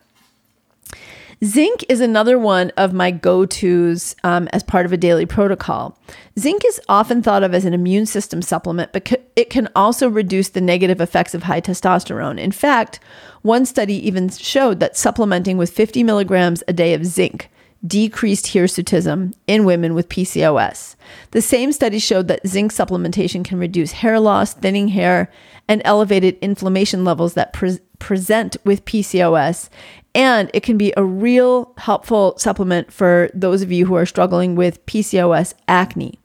Zinc 1.43 1.85
is 1.87 2.01
another 2.01 2.39
one 2.39 2.71
of 2.77 2.93
my 2.93 3.11
go 3.11 3.45
tos 3.45 4.15
um, 4.23 4.47
as 4.53 4.63
part 4.63 4.87
of 4.87 4.93
a 4.93 4.97
daily 4.97 5.27
protocol. 5.27 5.97
Zinc 6.37 6.65
is 6.65 6.81
often 6.89 7.21
thought 7.21 7.43
of 7.43 7.53
as 7.53 7.63
an 7.63 7.75
immune 7.75 8.07
system 8.07 8.41
supplement, 8.41 8.91
but 8.91 9.23
it 9.35 9.51
can 9.51 9.69
also 9.75 10.09
reduce 10.09 10.49
the 10.49 10.61
negative 10.61 10.99
effects 10.99 11.35
of 11.35 11.43
high 11.43 11.61
testosterone. 11.61 12.39
In 12.39 12.51
fact, 12.51 12.99
one 13.43 13.67
study 13.67 13.95
even 14.07 14.29
showed 14.29 14.79
that 14.79 14.97
supplementing 14.97 15.57
with 15.57 15.69
50 15.69 16.03
milligrams 16.03 16.63
a 16.67 16.73
day 16.73 16.95
of 16.95 17.05
zinc 17.05 17.51
decreased 17.87 18.47
hirsutism 18.47 19.33
in 19.47 19.65
women 19.65 19.93
with 19.93 20.09
PCOS. 20.09 20.95
The 21.31 21.41
same 21.41 21.71
study 21.71 21.99
showed 21.99 22.27
that 22.27 22.45
zinc 22.47 22.71
supplementation 22.71 23.45
can 23.45 23.59
reduce 23.59 23.93
hair 23.93 24.19
loss, 24.19 24.53
thinning 24.53 24.89
hair, 24.89 25.31
and 25.67 25.81
elevated 25.85 26.37
inflammation 26.41 27.03
levels 27.03 27.33
that 27.35 27.53
pre- 27.53 27.79
present 27.99 28.57
with 28.63 28.85
PCOS. 28.85 29.69
And 30.13 30.49
it 30.53 30.63
can 30.63 30.77
be 30.77 30.93
a 30.97 31.03
real 31.03 31.73
helpful 31.77 32.37
supplement 32.37 32.91
for 32.91 33.29
those 33.33 33.61
of 33.61 33.71
you 33.71 33.85
who 33.85 33.95
are 33.95 34.05
struggling 34.05 34.55
with 34.55 34.85
PCOS 34.85 35.53
acne. 35.67 36.19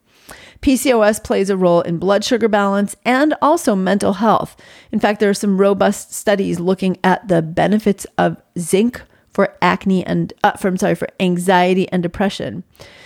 PCOS 0.61 1.21
plays 1.21 1.49
a 1.49 1.57
role 1.57 1.81
in 1.81 1.97
blood 1.97 2.23
sugar 2.23 2.47
balance 2.47 2.95
and 3.03 3.35
also 3.41 3.75
mental 3.75 4.13
health. 4.13 4.55
In 4.93 4.99
fact, 4.99 5.19
there 5.19 5.29
are 5.29 5.33
some 5.33 5.57
robust 5.57 6.13
studies 6.13 6.59
looking 6.59 6.97
at 7.03 7.27
the 7.27 7.41
benefits 7.41 8.07
of 8.17 8.41
zinc 8.57 9.01
for 9.33 9.55
acne 9.61 10.05
and 10.05 10.33
uh, 10.43 10.53
from 10.53 10.77
sorry 10.77 10.95
for 10.95 11.07
anxiety 11.19 11.89
and 11.89 12.03
depression. 12.03 12.63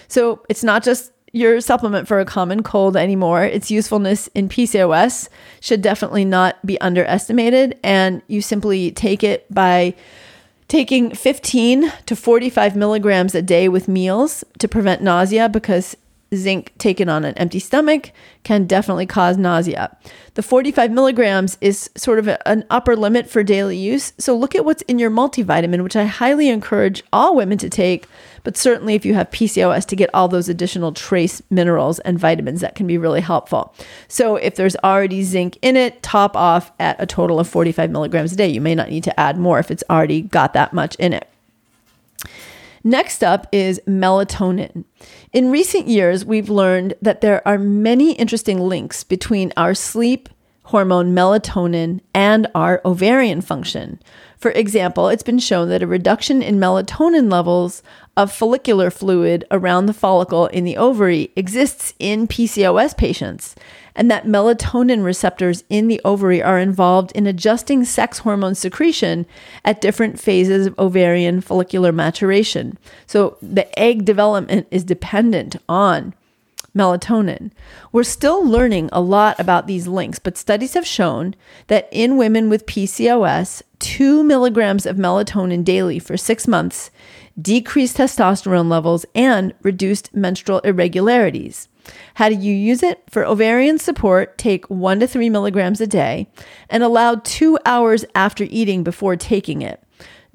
So 0.08 0.46
it's 0.50 0.64
not 0.64 0.84
just 0.84 1.12
your 1.34 1.62
supplement 1.62 2.08
for 2.08 2.20
a 2.20 2.26
common 2.26 2.64
cold 2.64 2.96
anymore. 2.96 3.44
Its 3.44 3.70
usefulness 3.70 4.28
in 4.28 4.50
PCOS 4.50 5.30
should 5.60 5.82
definitely 5.82 6.26
not 6.26 6.64
be 6.66 6.80
underestimated, 6.82 7.78
and 7.84 8.22
you 8.28 8.42
simply 8.42 8.92
take 8.92 9.24
it 9.24 9.52
by 9.54 9.94
taking 10.68 11.14
15 11.14 11.92
to 12.06 12.16
45 12.16 12.76
milligrams 12.76 13.36
a 13.36 13.42
day 13.42 13.70
with 13.70 13.88
meals 13.88 14.44
to 14.60 14.68
prevent 14.68 15.02
nausea 15.02 15.48
because 15.48 15.96
zinc 16.36 16.78
taken 16.78 17.10
on 17.10 17.24
an 17.24 17.34
empty 17.36 17.60
stomach 17.60 18.12
can 18.44 18.66
definitely 18.66 19.06
cause 19.06 19.38
nausea. 19.38 19.96
The 20.34 20.44
45 20.44 20.92
milligrams 20.92 21.58
is 21.62 21.90
sort 21.96 22.20
of 22.20 22.28
a, 22.28 22.48
an 22.48 22.66
upper 22.70 22.96
limit 22.96 23.30
for 23.30 23.44
daily 23.44 23.78
use. 23.78 24.14
So 24.18 24.36
look 24.36 24.56
at 24.56 24.66
what's 24.66 24.82
in 24.84 25.00
your 25.00 25.10
multivitamin, 25.10 25.84
which 25.84 25.96
I 25.96 26.06
highly 26.06 26.50
encourage 26.50 27.04
all 27.14 27.36
women 27.36 27.58
to 27.60 27.70
take, 27.70 28.06
but 28.44 28.58
certainly 28.58 28.96
if 28.96 29.06
you 29.06 29.14
have 29.14 29.30
PCOS 29.30 29.86
to 29.86 29.96
get 29.96 30.10
all 30.14 30.28
those 30.28 30.50
additional 30.50 30.92
trace 30.92 31.42
minerals 31.50 32.00
and 32.00 32.20
vitamins 32.20 32.62
that 32.62 32.76
can 32.76 32.88
be 32.88 32.98
really 32.98 33.22
helpful. 33.22 33.74
So 34.08 34.36
if 34.36 34.56
there's 34.56 34.76
already 34.78 35.24
zinc 35.24 35.58
in 35.62 35.76
it, 35.76 36.04
top 36.04 36.36
off 36.36 36.72
at 36.80 37.02
a 37.02 37.06
total 37.06 37.40
of 37.40 37.48
45 37.48 37.90
milligrams 37.90 38.34
a 38.34 38.36
day. 38.36 38.48
You 38.48 38.62
may 38.62 38.76
not 38.76 38.90
need 38.90 39.04
to 39.06 39.20
add 39.20 39.38
more 39.38 39.60
if 39.60 39.72
it's 39.72 39.84
already 39.90 40.22
got 40.22 40.54
that 40.54 40.74
much 40.74 40.96
in 40.96 41.14
it. 41.14 41.28
Next 42.84 43.22
up 43.22 43.48
is 43.52 43.82
melatonin. 43.86 44.86
In 45.38 45.52
recent 45.52 45.88
years, 45.88 46.26
we've 46.26 46.50
learned 46.50 46.96
that 47.00 47.22
there 47.22 47.48
are 47.48 47.60
many 47.60 48.14
interesting 48.14 48.60
links 48.60 49.04
between 49.04 49.54
our 49.56 49.76
sleep 49.76 50.30
hormone 50.64 51.14
melatonin 51.14 52.00
and 52.12 52.48
our 52.56 52.82
ovarian 52.84 53.42
function. 53.42 54.02
For 54.40 54.50
example, 54.50 55.10
it's 55.10 55.22
been 55.22 55.38
shown 55.38 55.70
that 55.70 55.84
a 55.84 55.88
reduction 55.88 56.42
in 56.42 56.58
melatonin 56.58 57.32
levels 57.32 57.84
of 58.18 58.32
follicular 58.32 58.90
fluid 58.90 59.46
around 59.52 59.86
the 59.86 59.94
follicle 59.94 60.48
in 60.48 60.64
the 60.64 60.76
ovary 60.76 61.30
exists 61.36 61.94
in 62.00 62.28
PCOS 62.28 62.98
patients, 62.98 63.54
and 63.98 64.10
that 64.10 64.26
melatonin 64.26 65.04
receptors 65.04 65.64
in 65.70 65.88
the 65.88 66.00
ovary 66.06 66.42
are 66.42 66.60
involved 66.60 67.12
in 67.14 67.28
adjusting 67.28 67.84
sex 67.84 68.20
hormone 68.20 68.56
secretion 68.56 69.26
at 69.66 69.82
different 69.82 70.20
phases 70.20 70.68
of 70.68 70.80
ovarian 70.80 71.42
follicular 71.42 71.92
maturation. 71.92 72.78
So 73.08 73.38
the 73.42 73.78
egg 73.78 74.06
development 74.06 74.68
is 74.72 74.84
dependent 74.84 75.56
on 75.68 76.14
melatonin. 76.76 77.52
We're 77.92 78.04
still 78.04 78.46
learning 78.46 78.90
a 78.94 79.02
lot 79.02 79.40
about 79.40 79.66
these 79.66 79.88
links, 79.88 80.20
but 80.20 80.38
studies 80.38 80.76
have 80.76 80.86
shown 80.86 81.36
that 81.66 81.90
in 81.92 82.18
women 82.18 82.50
with 82.50 82.68
PCOS, 82.68 83.64
two 83.80 84.24
milligrams 84.24 84.86
of 84.86 84.98
melatonin 84.98 85.64
daily 85.64 85.98
for 85.98 86.16
six 86.16 86.48
months 86.48 86.92
decreased 87.40 87.98
testosterone 87.98 88.70
levels 88.70 89.06
and 89.14 89.54
reduced 89.62 90.14
menstrual 90.16 90.60
irregularities. 90.60 91.68
How 92.16 92.30
do 92.30 92.36
you 92.36 92.54
use 92.54 92.84
it? 92.84 93.04
For 93.10 93.26
ovarian 93.26 93.78
support, 93.78 94.38
take 94.38 94.70
one 94.70 95.00
to 95.00 95.08
three 95.08 95.30
milligrams 95.30 95.82
a 95.82 95.88
day 95.88 96.28
and 96.70 96.84
allow 96.84 97.16
two 97.16 97.58
hours 97.66 98.06
after 98.16 98.46
eating 98.50 98.84
before 98.84 99.16
taking 99.16 99.62
it. 99.62 99.84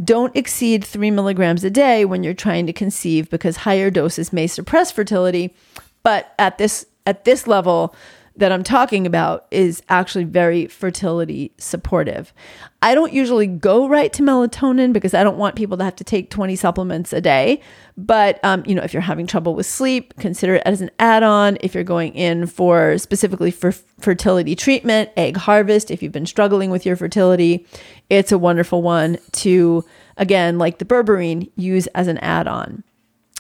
Don't 0.03 0.35
exceed 0.35 0.85
three 0.85 1.11
milligrams 1.11 1.65
a 1.65 1.71
day 1.71 2.05
when 2.05 2.23
you're 2.23 2.35
trying 2.35 2.67
to 2.67 2.73
conceive 2.73 3.31
because 3.31 3.59
higher 3.59 3.91
doses 3.91 4.33
may 4.33 4.47
suppress 4.47 4.91
fertility. 4.91 5.55
But 6.03 6.35
at 6.39 6.59
this 6.59 6.87
at 7.07 7.25
this 7.25 7.47
level, 7.47 7.95
that 8.37 8.51
I'm 8.51 8.63
talking 8.63 9.07
about 9.07 9.47
is 9.51 9.83
actually 9.89 10.25
very 10.25 10.67
fertility 10.67 11.53
supportive. 11.59 12.33
I 12.81 12.95
don't 12.95 13.13
usually 13.13 13.47
go 13.47 13.87
right 13.87 14.13
to 14.15 14.23
melatonin 14.23 14.93
because 14.93 15.13
I 15.13 15.23
don't 15.23 15.37
want 15.37 15.55
people 15.55 15.77
to 15.77 15.85
have 15.85 15.97
to 15.97 16.05
take 16.05 16.31
20 16.31 16.57
supplements 16.57 17.13
a 17.13 17.21
day. 17.21 17.61
But 17.97 18.43
um, 18.43 18.63
you 18.67 18.75
know, 18.75 18.83
if 18.83 18.93
you're 18.95 19.03
having 19.03 19.27
trouble 19.27 19.55
with 19.55 19.67
sleep, 19.67 20.15
consider 20.19 20.57
it 20.57 20.63
as 20.65 20.81
an 20.81 20.91
add-on. 20.99 21.59
If 21.61 21.75
you're 21.75 21.85
going 21.85 22.15
in 22.15 22.47
for 22.47 22.97
specifically 22.99 23.51
for 23.51 23.73
fertility 23.73 24.57
treatment, 24.57 25.11
egg 25.17 25.37
harvest, 25.37 25.91
if 25.91 26.03
you've 26.03 26.13
been 26.13 26.27
struggling 26.27 26.71
with 26.71 26.87
your 26.87 26.97
fertility, 26.97 27.67
it's 28.09 28.33
a 28.33 28.39
wonderful 28.39 28.83
one 28.83 29.19
to 29.33 29.85
again, 30.17 30.59
like 30.59 30.79
the 30.79 30.85
berberine, 30.85 31.51
use 31.57 31.87
as 31.89 32.09
an 32.09 32.19
add-on. 32.19 32.83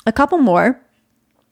A 0.06 0.12
couple 0.12 0.38
more. 0.38 0.80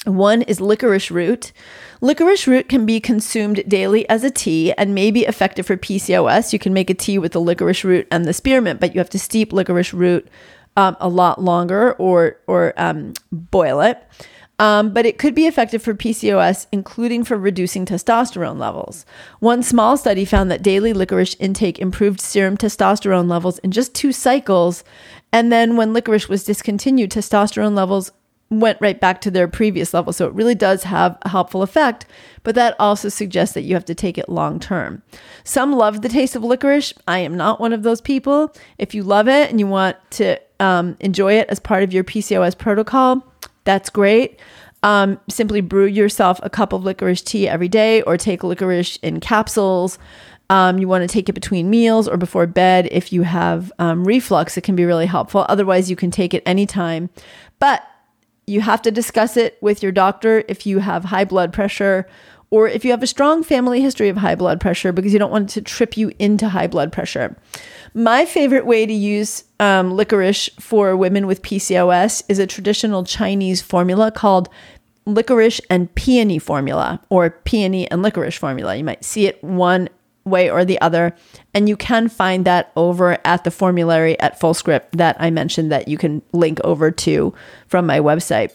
One 0.06 0.42
is 0.42 0.60
licorice 0.60 1.10
root. 1.10 1.52
Licorice 2.00 2.46
root 2.46 2.68
can 2.70 2.86
be 2.86 3.00
consumed 3.00 3.62
daily 3.68 4.08
as 4.08 4.24
a 4.24 4.30
tea 4.30 4.72
and 4.72 4.94
may 4.94 5.10
be 5.10 5.26
effective 5.26 5.66
for 5.66 5.76
PCOS. 5.76 6.52
You 6.54 6.58
can 6.58 6.72
make 6.72 6.88
a 6.88 6.94
tea 6.94 7.18
with 7.18 7.32
the 7.32 7.40
licorice 7.40 7.84
root 7.84 8.08
and 8.10 8.24
the 8.24 8.32
spearmint, 8.32 8.80
but 8.80 8.94
you 8.94 8.98
have 9.00 9.10
to 9.10 9.18
steep 9.18 9.52
licorice 9.52 9.92
root 9.92 10.26
um, 10.76 10.96
a 11.00 11.08
lot 11.08 11.42
longer 11.42 11.92
or 11.94 12.38
or 12.46 12.72
um, 12.78 13.12
boil 13.30 13.80
it. 13.80 14.02
Um, 14.58 14.92
but 14.92 15.06
it 15.06 15.16
could 15.16 15.34
be 15.34 15.46
effective 15.46 15.82
for 15.82 15.94
PCOS, 15.94 16.66
including 16.70 17.24
for 17.24 17.38
reducing 17.38 17.86
testosterone 17.86 18.58
levels. 18.58 19.06
One 19.38 19.62
small 19.62 19.96
study 19.96 20.26
found 20.26 20.50
that 20.50 20.62
daily 20.62 20.92
licorice 20.92 21.34
intake 21.36 21.78
improved 21.78 22.20
serum 22.20 22.58
testosterone 22.58 23.28
levels 23.28 23.58
in 23.60 23.70
just 23.70 23.94
two 23.94 24.12
cycles. 24.12 24.84
And 25.32 25.50
then 25.50 25.76
when 25.76 25.94
licorice 25.94 26.28
was 26.28 26.44
discontinued, 26.44 27.10
testosterone 27.10 27.74
levels 27.74 28.12
went 28.50 28.80
right 28.80 29.00
back 29.00 29.20
to 29.20 29.30
their 29.30 29.46
previous 29.46 29.94
level. 29.94 30.12
So 30.12 30.26
it 30.26 30.34
really 30.34 30.56
does 30.56 30.82
have 30.82 31.16
a 31.22 31.28
helpful 31.28 31.62
effect, 31.62 32.04
but 32.42 32.56
that 32.56 32.74
also 32.80 33.08
suggests 33.08 33.54
that 33.54 33.62
you 33.62 33.74
have 33.74 33.84
to 33.84 33.94
take 33.94 34.18
it 34.18 34.28
long 34.28 34.58
term. 34.58 35.02
Some 35.44 35.72
love 35.72 36.02
the 36.02 36.08
taste 36.08 36.34
of 36.34 36.42
licorice. 36.42 36.92
I 37.06 37.20
am 37.20 37.36
not 37.36 37.60
one 37.60 37.72
of 37.72 37.84
those 37.84 38.00
people. 38.00 38.52
If 38.76 38.92
you 38.94 39.04
love 39.04 39.28
it 39.28 39.50
and 39.50 39.60
you 39.60 39.68
want 39.68 39.96
to 40.12 40.36
um, 40.58 40.96
enjoy 40.98 41.34
it 41.34 41.48
as 41.48 41.60
part 41.60 41.84
of 41.84 41.92
your 41.92 42.02
PCOS 42.02 42.58
protocol, 42.58 43.24
that's 43.64 43.88
great. 43.88 44.40
Um, 44.82 45.20
simply 45.28 45.60
brew 45.60 45.86
yourself 45.86 46.40
a 46.42 46.50
cup 46.50 46.72
of 46.72 46.84
licorice 46.84 47.22
tea 47.22 47.46
every 47.46 47.68
day 47.68 48.02
or 48.02 48.16
take 48.16 48.42
licorice 48.42 48.96
in 48.96 49.20
capsules. 49.20 49.98
Um, 50.48 50.78
you 50.78 50.88
want 50.88 51.02
to 51.02 51.08
take 51.08 51.28
it 51.28 51.34
between 51.34 51.70
meals 51.70 52.08
or 52.08 52.16
before 52.16 52.46
bed. 52.48 52.88
If 52.90 53.12
you 53.12 53.22
have 53.22 53.70
um, 53.78 54.04
reflux, 54.04 54.56
it 54.56 54.62
can 54.62 54.74
be 54.74 54.84
really 54.84 55.06
helpful. 55.06 55.46
Otherwise, 55.48 55.88
you 55.88 55.94
can 55.94 56.10
take 56.10 56.34
it 56.34 56.42
anytime. 56.44 57.10
But 57.60 57.84
you 58.50 58.60
have 58.60 58.82
to 58.82 58.90
discuss 58.90 59.36
it 59.36 59.56
with 59.60 59.82
your 59.82 59.92
doctor 59.92 60.42
if 60.48 60.66
you 60.66 60.80
have 60.80 61.04
high 61.04 61.24
blood 61.24 61.52
pressure 61.52 62.06
or 62.50 62.66
if 62.66 62.84
you 62.84 62.90
have 62.90 63.02
a 63.02 63.06
strong 63.06 63.44
family 63.44 63.80
history 63.80 64.08
of 64.08 64.16
high 64.16 64.34
blood 64.34 64.60
pressure 64.60 64.90
because 64.90 65.12
you 65.12 65.20
don't 65.20 65.30
want 65.30 65.48
to 65.50 65.62
trip 65.62 65.96
you 65.96 66.10
into 66.18 66.48
high 66.48 66.66
blood 66.66 66.92
pressure. 66.92 67.36
My 67.94 68.24
favorite 68.24 68.66
way 68.66 68.86
to 68.86 68.92
use 68.92 69.44
um, 69.60 69.92
licorice 69.92 70.50
for 70.58 70.96
women 70.96 71.28
with 71.28 71.42
PCOS 71.42 72.24
is 72.28 72.40
a 72.40 72.46
traditional 72.46 73.04
Chinese 73.04 73.62
formula 73.62 74.10
called 74.10 74.48
licorice 75.06 75.60
and 75.70 75.94
peony 75.94 76.38
formula 76.38 77.00
or 77.08 77.30
peony 77.30 77.88
and 77.90 78.02
licorice 78.02 78.36
formula. 78.36 78.74
You 78.74 78.84
might 78.84 79.04
see 79.04 79.26
it 79.26 79.42
one 79.44 79.88
way 80.30 80.50
or 80.50 80.64
the 80.64 80.80
other. 80.80 81.14
And 81.52 81.68
you 81.68 81.76
can 81.76 82.08
find 82.08 82.44
that 82.44 82.72
over 82.76 83.18
at 83.24 83.44
the 83.44 83.50
formulary 83.50 84.18
at 84.20 84.40
Fullscript 84.40 84.92
that 84.92 85.16
I 85.18 85.30
mentioned 85.30 85.70
that 85.72 85.88
you 85.88 85.98
can 85.98 86.22
link 86.32 86.60
over 86.64 86.90
to 86.90 87.34
from 87.66 87.86
my 87.86 87.98
website. 87.98 88.52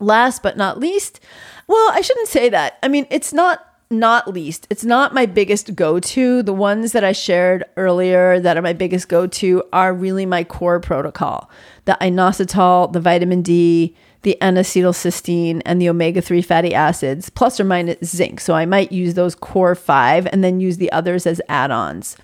Last 0.00 0.42
but 0.42 0.56
not 0.56 0.78
least, 0.78 1.20
well, 1.66 1.90
I 1.92 2.00
shouldn't 2.00 2.28
say 2.28 2.48
that. 2.48 2.78
I 2.82 2.88
mean, 2.88 3.06
it's 3.10 3.32
not 3.32 3.64
not 3.90 4.28
least. 4.28 4.66
It's 4.68 4.84
not 4.84 5.14
my 5.14 5.24
biggest 5.24 5.74
go 5.74 5.98
to. 5.98 6.42
The 6.42 6.52
ones 6.52 6.92
that 6.92 7.04
I 7.04 7.12
shared 7.12 7.64
earlier 7.76 8.38
that 8.38 8.56
are 8.56 8.62
my 8.62 8.74
biggest 8.74 9.08
go 9.08 9.26
to 9.26 9.62
are 9.72 9.94
really 9.94 10.26
my 10.26 10.44
core 10.44 10.80
protocol 10.80 11.50
the 11.86 11.96
inositol, 12.02 12.92
the 12.92 13.00
vitamin 13.00 13.40
D, 13.40 13.96
the 14.22 14.40
N-acetylcysteine, 14.42 15.62
and 15.64 15.80
the 15.80 15.88
omega 15.88 16.20
3 16.20 16.42
fatty 16.42 16.74
acids, 16.74 17.30
plus 17.30 17.60
or 17.60 17.64
minus 17.64 18.08
zinc. 18.08 18.40
So 18.40 18.54
I 18.54 18.66
might 18.66 18.92
use 18.92 19.14
those 19.14 19.34
core 19.34 19.74
five 19.74 20.26
and 20.26 20.42
then 20.42 20.60
use 20.60 20.78
the 20.78 20.90
others 20.92 21.26
as 21.26 21.40
add 21.48 21.70
ons. 21.70 22.16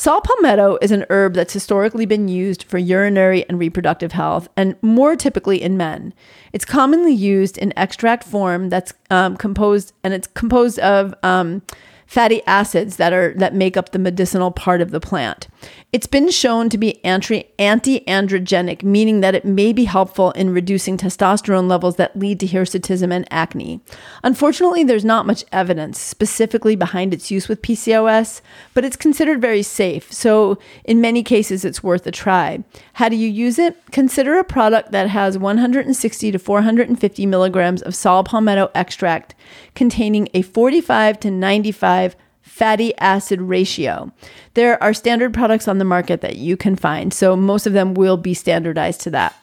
Saw 0.00 0.18
palmetto 0.18 0.78
is 0.80 0.92
an 0.92 1.04
herb 1.10 1.34
that's 1.34 1.52
historically 1.52 2.06
been 2.06 2.26
used 2.26 2.62
for 2.62 2.78
urinary 2.78 3.46
and 3.50 3.58
reproductive 3.58 4.12
health, 4.12 4.48
and 4.56 4.74
more 4.80 5.14
typically 5.14 5.60
in 5.60 5.76
men. 5.76 6.14
It's 6.54 6.64
commonly 6.64 7.12
used 7.12 7.58
in 7.58 7.76
extract 7.76 8.24
form 8.24 8.70
that's 8.70 8.94
um, 9.10 9.36
composed, 9.36 9.92
and 10.02 10.14
it's 10.14 10.26
composed 10.28 10.78
of 10.78 11.12
um, 11.22 11.60
fatty 12.06 12.40
acids 12.46 12.96
that 12.96 13.12
are 13.12 13.34
that 13.34 13.54
make 13.54 13.76
up 13.76 13.90
the 13.90 13.98
medicinal 13.98 14.50
part 14.50 14.80
of 14.80 14.90
the 14.90 15.00
plant. 15.00 15.48
It's 15.92 16.06
been 16.06 16.30
shown 16.30 16.68
to 16.68 16.78
be 16.78 17.04
anti 17.04 17.34
androgenic, 17.58 18.82
meaning 18.84 19.20
that 19.20 19.34
it 19.34 19.44
may 19.44 19.72
be 19.72 19.84
helpful 19.84 20.30
in 20.32 20.54
reducing 20.54 20.96
testosterone 20.96 21.68
levels 21.68 21.96
that 21.96 22.16
lead 22.16 22.38
to 22.40 22.46
hirsutism 22.46 23.12
and 23.12 23.26
acne. 23.30 23.80
Unfortunately, 24.22 24.84
there's 24.84 25.04
not 25.04 25.26
much 25.26 25.44
evidence 25.50 26.00
specifically 26.00 26.76
behind 26.76 27.12
its 27.12 27.30
use 27.30 27.48
with 27.48 27.62
PCOS, 27.62 28.40
but 28.72 28.84
it's 28.84 28.96
considered 28.96 29.40
very 29.40 29.62
safe. 29.62 30.12
So, 30.12 30.58
in 30.84 31.00
many 31.00 31.24
cases, 31.24 31.64
it's 31.64 31.82
worth 31.82 32.06
a 32.06 32.12
try. 32.12 32.62
How 32.94 33.08
do 33.08 33.16
you 33.16 33.28
use 33.28 33.58
it? 33.58 33.76
Consider 33.90 34.38
a 34.38 34.44
product 34.44 34.92
that 34.92 35.08
has 35.08 35.38
160 35.38 36.30
to 36.30 36.38
450 36.38 37.26
milligrams 37.26 37.82
of 37.82 37.96
saw 37.96 38.22
palmetto 38.22 38.70
extract 38.74 39.34
containing 39.74 40.28
a 40.34 40.42
45 40.42 41.18
to 41.20 41.30
95 41.30 42.16
fatty 42.50 42.92
acid 42.98 43.40
ratio. 43.40 44.12
There 44.54 44.82
are 44.82 44.92
standard 44.92 45.32
products 45.32 45.68
on 45.68 45.78
the 45.78 45.84
market 45.84 46.20
that 46.20 46.36
you 46.36 46.56
can 46.56 46.74
find, 46.74 47.14
so 47.14 47.36
most 47.36 47.64
of 47.66 47.72
them 47.72 47.94
will 47.94 48.16
be 48.16 48.34
standardized 48.34 49.00
to 49.02 49.10
that. 49.10 49.34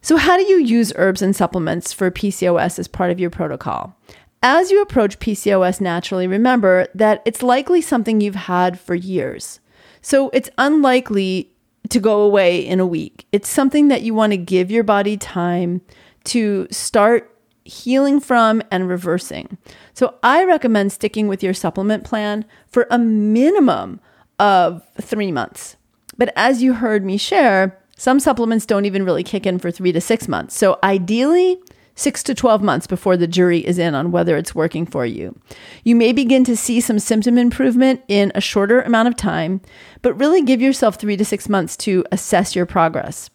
So, 0.00 0.16
how 0.16 0.36
do 0.36 0.44
you 0.44 0.58
use 0.58 0.92
herbs 0.94 1.20
and 1.20 1.34
supplements 1.34 1.92
for 1.92 2.12
PCOS 2.12 2.78
as 2.78 2.86
part 2.86 3.10
of 3.10 3.18
your 3.18 3.28
protocol? 3.28 3.96
As 4.40 4.70
you 4.70 4.80
approach 4.80 5.18
PCOS 5.18 5.80
naturally, 5.80 6.28
remember 6.28 6.86
that 6.94 7.22
it's 7.24 7.42
likely 7.42 7.80
something 7.80 8.20
you've 8.20 8.36
had 8.36 8.78
for 8.78 8.94
years. 8.94 9.58
So, 10.00 10.30
it's 10.30 10.48
unlikely 10.58 11.50
to 11.88 11.98
go 11.98 12.22
away 12.22 12.64
in 12.64 12.78
a 12.78 12.86
week. 12.86 13.26
It's 13.32 13.48
something 13.48 13.88
that 13.88 14.02
you 14.02 14.14
want 14.14 14.32
to 14.32 14.36
give 14.36 14.70
your 14.70 14.84
body 14.84 15.16
time 15.16 15.80
to 16.24 16.68
start 16.70 17.36
healing 17.66 18.20
from 18.20 18.62
and 18.70 18.88
reversing. 18.88 19.58
So 19.96 20.14
I 20.22 20.44
recommend 20.44 20.92
sticking 20.92 21.26
with 21.26 21.42
your 21.42 21.54
supplement 21.54 22.04
plan 22.04 22.44
for 22.68 22.86
a 22.90 22.98
minimum 22.98 23.98
of 24.38 24.82
three 25.00 25.32
months. 25.32 25.76
But 26.18 26.34
as 26.36 26.62
you 26.62 26.74
heard 26.74 27.02
me 27.02 27.16
share, 27.16 27.80
some 27.96 28.20
supplements 28.20 28.66
don't 28.66 28.84
even 28.84 29.06
really 29.06 29.22
kick 29.22 29.46
in 29.46 29.58
for 29.58 29.70
three 29.70 29.92
to 29.92 30.00
six 30.02 30.28
months. 30.28 30.54
So 30.54 30.78
ideally, 30.84 31.58
six 31.94 32.22
to 32.24 32.34
12 32.34 32.62
months 32.62 32.86
before 32.86 33.16
the 33.16 33.26
jury 33.26 33.60
is 33.60 33.78
in 33.78 33.94
on 33.94 34.12
whether 34.12 34.36
it's 34.36 34.54
working 34.54 34.84
for 34.84 35.06
you. 35.06 35.34
You 35.82 35.96
may 35.96 36.12
begin 36.12 36.44
to 36.44 36.58
see 36.58 36.78
some 36.82 36.98
symptom 36.98 37.38
improvement 37.38 38.02
in 38.06 38.32
a 38.34 38.42
shorter 38.42 38.82
amount 38.82 39.08
of 39.08 39.16
time, 39.16 39.62
but 40.02 40.12
really 40.20 40.42
give 40.42 40.60
yourself 40.60 40.96
three 40.96 41.16
to 41.16 41.24
six 41.24 41.48
months 41.48 41.74
to 41.78 42.04
assess 42.12 42.54
your 42.54 42.66
progress 42.66 43.30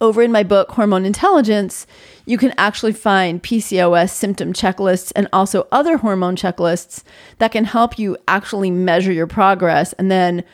over 0.00 0.22
in 0.22 0.32
my 0.32 0.42
book, 0.42 0.70
Hormone 0.72 1.04
Intelligence, 1.04 1.86
you 2.26 2.38
can 2.38 2.52
actually 2.58 2.92
find 2.92 3.42
PCOS 3.42 4.10
symptom 4.10 4.52
checklists 4.52 5.12
and 5.16 5.28
also 5.32 5.66
other 5.72 5.98
hormone 5.98 6.36
checklists 6.36 7.02
that 7.38 7.52
can 7.52 7.64
help 7.64 7.98
you 7.98 8.16
actually 8.26 8.70
measure 8.70 9.12
your 9.12 9.26
progress. 9.26 9.92
And 9.94 10.10
then 10.10 10.44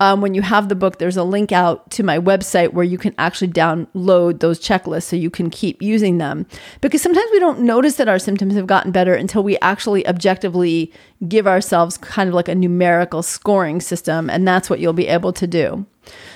um, 0.00 0.22
when 0.22 0.34
you 0.34 0.40
have 0.40 0.70
the 0.70 0.74
book, 0.74 0.98
there's 0.98 1.18
a 1.18 1.22
link 1.22 1.52
out 1.52 1.90
to 1.90 2.02
my 2.02 2.18
website 2.18 2.72
where 2.72 2.84
you 2.84 2.96
can 2.96 3.14
actually 3.18 3.48
download 3.48 4.40
those 4.40 4.58
checklists 4.58 5.02
so 5.04 5.14
you 5.14 5.28
can 5.28 5.50
keep 5.50 5.82
using 5.82 6.16
them. 6.16 6.46
Because 6.80 7.02
sometimes 7.02 7.30
we 7.30 7.38
don't 7.38 7.60
notice 7.60 7.96
that 7.96 8.08
our 8.08 8.18
symptoms 8.18 8.54
have 8.54 8.66
gotten 8.66 8.92
better 8.92 9.14
until 9.14 9.42
we 9.42 9.58
actually 9.58 10.06
objectively 10.08 10.90
give 11.28 11.46
ourselves 11.46 11.98
kind 11.98 12.28
of 12.28 12.34
like 12.34 12.48
a 12.48 12.54
numerical 12.54 13.22
scoring 13.22 13.82
system. 13.82 14.30
And 14.30 14.48
that's 14.48 14.70
what 14.70 14.80
you'll 14.80 14.94
be 14.94 15.06
able 15.06 15.34
to 15.34 15.46
do. 15.46 15.84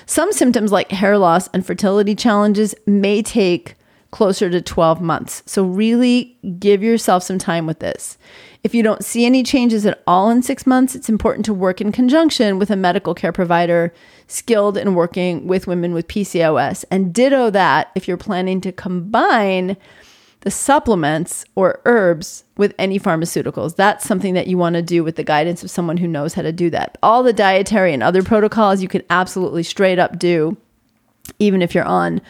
Some 0.05 0.31
symptoms 0.31 0.71
like 0.71 0.91
hair 0.91 1.17
loss 1.17 1.49
and 1.49 1.67
fertility 1.67 2.15
challenges 2.15 2.75
may 2.87 3.23
take 3.23 3.77
closer 4.11 4.51
to 4.51 4.61
12 4.61 5.01
months. 5.01 5.43
So, 5.47 5.65
really 5.65 6.39
give 6.61 6.83
yourself 6.85 7.25
some 7.25 7.39
time 7.39 7.67
with 7.67 7.81
this. 7.81 8.17
If 8.65 8.75
you 8.75 8.83
don't 8.83 9.05
see 9.05 9.27
any 9.27 9.43
changes 9.43 9.85
at 9.85 10.03
all 10.07 10.31
in 10.31 10.43
six 10.43 10.67
months, 10.67 10.95
it's 10.95 11.11
important 11.11 11.45
to 11.45 11.55
work 11.55 11.83
in 11.83 11.93
conjunction 11.93 12.59
with 12.59 12.71
a 12.71 12.77
medical 12.77 13.15
care 13.15 13.31
provider 13.31 13.93
skilled 14.27 14.79
in 14.79 14.95
working 14.95 15.47
with 15.47 15.67
women 15.67 15.93
with 15.93 16.09
PCOS. 16.09 16.87
And 16.91 17.13
ditto 17.13 17.51
that 17.51 17.91
if 17.95 18.09
you're 18.09 18.17
planning 18.17 18.63
to 18.63 18.73
combine 18.73 19.77
the 20.41 20.51
supplements 20.51 21.45
or 21.55 21.81
herbs 21.85 22.45
with 22.57 22.75
any 22.79 23.01
pharmaceuticals. 23.01 23.77
That's 23.77 24.07
something 24.07 24.35
that 24.35 24.47
you 24.47 24.59
want 24.59 24.77
to 24.77 24.83
do 24.83 25.03
with 25.03 25.17
the 25.17 25.25
guidance 25.25 25.63
of 25.63 25.71
someone 25.71 25.97
who 25.97 26.07
knows 26.07 26.35
how 26.35 26.43
to 26.43 26.53
do 26.53 26.69
that. 26.71 26.97
All 27.03 27.23
the 27.23 27.33
dietary 27.33 27.93
and 27.93 28.03
other 28.03 28.23
protocols 28.23 28.83
you 28.83 28.89
can 28.89 29.03
absolutely 29.09 29.63
straight 29.63 29.99
up 29.99 30.19
do, 30.19 30.57
even 31.39 31.63
if 31.63 31.75
you're 31.75 31.85
on 31.85 32.21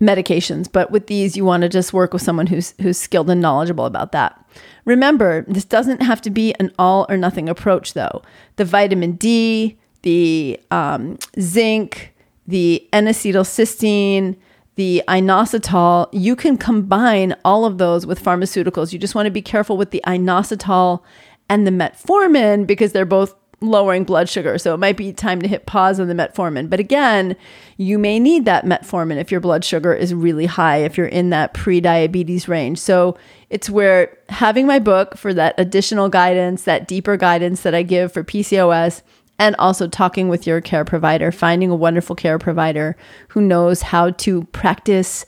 medications. 0.00 0.70
But 0.70 0.90
with 0.90 1.06
these, 1.06 1.36
you 1.36 1.44
want 1.44 1.62
to 1.62 1.68
just 1.68 1.92
work 1.92 2.12
with 2.12 2.22
someone 2.22 2.46
who's 2.46 2.74
who's 2.80 2.98
skilled 2.98 3.30
and 3.30 3.40
knowledgeable 3.40 3.86
about 3.86 4.12
that. 4.12 4.42
Remember, 4.84 5.44
this 5.48 5.64
doesn't 5.64 6.02
have 6.02 6.20
to 6.22 6.30
be 6.30 6.54
an 6.54 6.72
all 6.78 7.06
or 7.08 7.16
nothing 7.16 7.48
approach, 7.48 7.94
though. 7.94 8.22
The 8.56 8.64
vitamin 8.64 9.12
D, 9.12 9.78
the 10.02 10.60
um, 10.70 11.18
zinc, 11.40 12.14
the 12.46 12.86
N-acetylcysteine, 12.92 14.36
the 14.76 15.02
inositol, 15.08 16.08
you 16.12 16.36
can 16.36 16.56
combine 16.56 17.34
all 17.44 17.64
of 17.64 17.78
those 17.78 18.06
with 18.06 18.22
pharmaceuticals. 18.22 18.92
You 18.92 18.98
just 18.98 19.14
want 19.14 19.26
to 19.26 19.30
be 19.30 19.42
careful 19.42 19.76
with 19.76 19.90
the 19.90 20.02
inositol 20.06 21.02
and 21.48 21.66
the 21.66 21.70
metformin 21.70 22.66
because 22.66 22.92
they're 22.92 23.04
both 23.04 23.34
lowering 23.60 24.04
blood 24.04 24.28
sugar. 24.28 24.58
So 24.58 24.74
it 24.74 24.78
might 24.78 24.96
be 24.96 25.12
time 25.12 25.40
to 25.40 25.48
hit 25.48 25.66
pause 25.66 25.98
on 25.98 26.08
the 26.08 26.14
metformin. 26.14 26.68
But 26.68 26.80
again, 26.80 27.36
you 27.78 27.98
may 27.98 28.18
need 28.18 28.44
that 28.44 28.64
metformin 28.64 29.16
if 29.16 29.30
your 29.30 29.40
blood 29.40 29.64
sugar 29.64 29.94
is 29.94 30.14
really 30.14 30.46
high, 30.46 30.78
if 30.78 30.98
you're 30.98 31.06
in 31.06 31.30
that 31.30 31.54
pre 31.54 31.80
diabetes 31.80 32.48
range. 32.48 32.78
So 32.78 33.16
it's 33.48 33.70
where 33.70 34.16
having 34.28 34.66
my 34.66 34.78
book 34.78 35.16
for 35.16 35.32
that 35.34 35.54
additional 35.58 36.08
guidance, 36.08 36.64
that 36.64 36.86
deeper 36.86 37.16
guidance 37.16 37.62
that 37.62 37.74
I 37.74 37.82
give 37.82 38.12
for 38.12 38.22
PCOS 38.22 39.02
and 39.38 39.54
also 39.56 39.86
talking 39.86 40.28
with 40.28 40.46
your 40.46 40.60
care 40.60 40.84
provider, 40.84 41.30
finding 41.30 41.70
a 41.70 41.76
wonderful 41.76 42.16
care 42.16 42.38
provider 42.38 42.96
who 43.28 43.40
knows 43.40 43.82
how 43.82 44.10
to 44.10 44.44
practice 44.44 45.24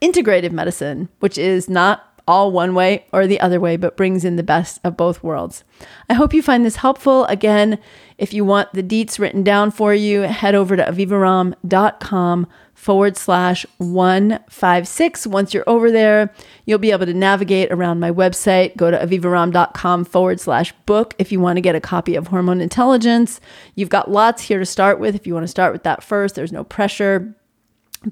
integrative 0.00 0.52
medicine, 0.52 1.08
which 1.20 1.36
is 1.36 1.68
not 1.68 2.09
all 2.26 2.52
one 2.52 2.74
way 2.74 3.06
or 3.12 3.26
the 3.26 3.40
other 3.40 3.60
way, 3.60 3.76
but 3.76 3.96
brings 3.96 4.24
in 4.24 4.36
the 4.36 4.42
best 4.42 4.80
of 4.84 4.96
both 4.96 5.22
worlds. 5.22 5.64
I 6.08 6.14
hope 6.14 6.34
you 6.34 6.42
find 6.42 6.64
this 6.64 6.76
helpful. 6.76 7.24
Again, 7.26 7.78
if 8.18 8.34
you 8.34 8.44
want 8.44 8.72
the 8.72 8.82
deets 8.82 9.18
written 9.18 9.42
down 9.42 9.70
for 9.70 9.94
you, 9.94 10.22
head 10.22 10.54
over 10.54 10.76
to 10.76 10.84
avivaromm.com 10.84 12.46
forward 12.74 13.16
slash 13.16 13.66
156. 13.78 15.26
Once 15.26 15.52
you're 15.52 15.68
over 15.68 15.90
there, 15.90 16.32
you'll 16.64 16.78
be 16.78 16.90
able 16.90 17.06
to 17.06 17.14
navigate 17.14 17.70
around 17.70 18.00
my 18.00 18.10
website. 18.10 18.76
Go 18.76 18.90
to 18.90 18.98
avivaromm.com 18.98 20.04
forward 20.04 20.40
slash 20.40 20.72
book 20.86 21.14
if 21.18 21.30
you 21.30 21.40
want 21.40 21.58
to 21.58 21.62
get 21.62 21.74
a 21.74 21.80
copy 21.80 22.14
of 22.14 22.28
Hormone 22.28 22.60
Intelligence. 22.60 23.40
You've 23.74 23.90
got 23.90 24.10
lots 24.10 24.42
here 24.42 24.58
to 24.58 24.66
start 24.66 24.98
with. 24.98 25.14
If 25.14 25.26
you 25.26 25.34
want 25.34 25.44
to 25.44 25.48
start 25.48 25.72
with 25.72 25.82
that 25.82 26.02
first, 26.02 26.34
there's 26.34 26.52
no 26.52 26.64
pressure. 26.64 27.36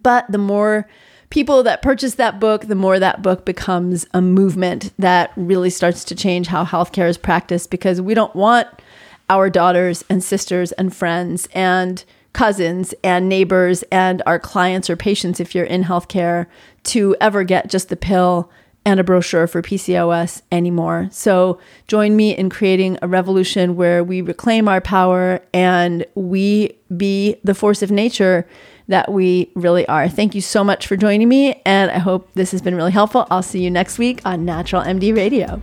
But 0.03 0.31
the 0.31 0.39
more 0.39 0.87
people 1.31 1.63
that 1.63 1.83
purchase 1.83 2.15
that 2.15 2.41
book, 2.41 2.67
the 2.67 2.75
more 2.75 2.99
that 2.99 3.23
book 3.23 3.45
becomes 3.45 4.07
a 4.15 4.21
movement 4.21 4.93
that 4.99 5.33
really 5.37 5.71
starts 5.71 6.05
to 6.05 6.15
change 6.15 6.47
how 6.47 6.65
healthcare 6.65 7.09
is 7.09 7.19
practiced 7.19 7.71
because 7.71 8.01
we 8.01 8.15
don't 8.15 8.35
want 8.35 8.69
our 9.29 9.51
daughters 9.51 10.05
and 10.09 10.25
sisters 10.25 10.73
and 10.73 10.95
friends 10.95 11.49
and 11.53 12.05
cousins 12.33 12.95
and 13.03 13.29
neighbors 13.29 13.83
and 13.91 14.23
our 14.25 14.39
clients 14.39 14.89
or 14.89 14.97
patients, 14.97 15.41
if 15.41 15.55
you're 15.55 15.65
in 15.65 15.85
healthcare, 15.85 16.47
to 16.85 17.17
ever 17.21 17.45
get 17.45 17.69
just 17.69 17.89
the 17.89 17.97
pill 17.97 18.51
and 18.85 19.01
a 19.01 19.05
brochure 19.05 19.47
for 19.47 19.61
PCOS 19.61 20.41
anymore. 20.51 21.09
So 21.11 21.59
join 21.89 22.17
me 22.17 22.35
in 22.35 22.49
creating 22.49 22.99
a 23.03 23.09
revolution 23.09 23.77
where 23.77 24.03
we 24.03 24.23
reclaim 24.23 24.67
our 24.67 24.81
power 24.81 25.41
and 25.53 26.07
we 26.15 26.79
be 26.97 27.37
the 27.45 27.55
force 27.55 27.83
of 27.83 27.91
nature 27.91 28.47
that 28.89 29.13
we 29.13 29.51
really 29.55 29.87
are. 29.87 30.09
Thank 30.09 30.35
you 30.35 30.41
so 30.41 30.65
much 30.65 30.87
for 30.87 30.97
joining 30.97 31.29
me, 31.29 31.61
and 31.65 31.91
I 31.91 31.99
hope 31.99 32.29
this 32.35 32.51
has 32.51 32.63
been 32.63 32.75
really 32.75 32.93
helpful. 32.93 33.27
I'll 33.31 33.43
see 33.43 33.63
you 33.63 33.71
next 33.71 33.99
week 33.99 34.21
on 34.25 34.45
Natural 34.45 34.83
MD 34.83 35.15
Radio. 35.15 35.61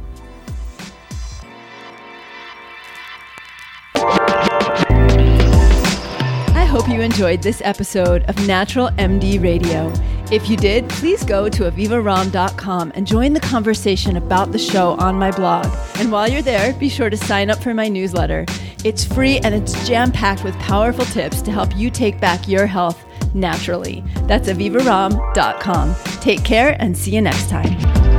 I 6.53 6.67
hope 6.69 6.87
you 6.87 7.01
enjoyed 7.01 7.41
this 7.41 7.61
episode 7.63 8.23
of 8.23 8.47
Natural 8.47 8.89
MD 8.89 9.41
Radio. 9.41 9.91
If 10.31 10.49
you 10.49 10.57
did, 10.57 10.89
please 10.89 11.23
go 11.23 11.47
to 11.49 11.69
avivaromm.com 11.69 12.91
and 12.95 13.05
join 13.05 13.33
the 13.33 13.39
conversation 13.39 14.17
about 14.17 14.51
the 14.51 14.57
show 14.57 14.93
on 14.93 15.19
my 15.19 15.31
blog. 15.31 15.67
And 15.97 16.11
while 16.11 16.27
you're 16.27 16.41
there, 16.41 16.73
be 16.73 16.89
sure 16.89 17.09
to 17.09 17.17
sign 17.17 17.49
up 17.49 17.61
for 17.61 17.73
my 17.73 17.87
newsletter. 17.87 18.45
It's 18.83 19.05
free 19.05 19.37
and 19.39 19.53
it's 19.53 19.87
jam 19.87 20.11
packed 20.11 20.43
with 20.43 20.57
powerful 20.59 21.05
tips 21.05 21.41
to 21.43 21.51
help 21.51 21.75
you 21.75 21.89
take 21.89 22.19
back 22.19 22.47
your 22.47 22.65
health 22.65 23.05
naturally. 23.35 24.03
That's 24.23 24.47
avivaromm.com. 24.47 25.95
Take 26.21 26.43
care 26.43 26.75
and 26.79 26.97
see 26.97 27.13
you 27.13 27.21
next 27.21 27.49
time. 27.49 28.14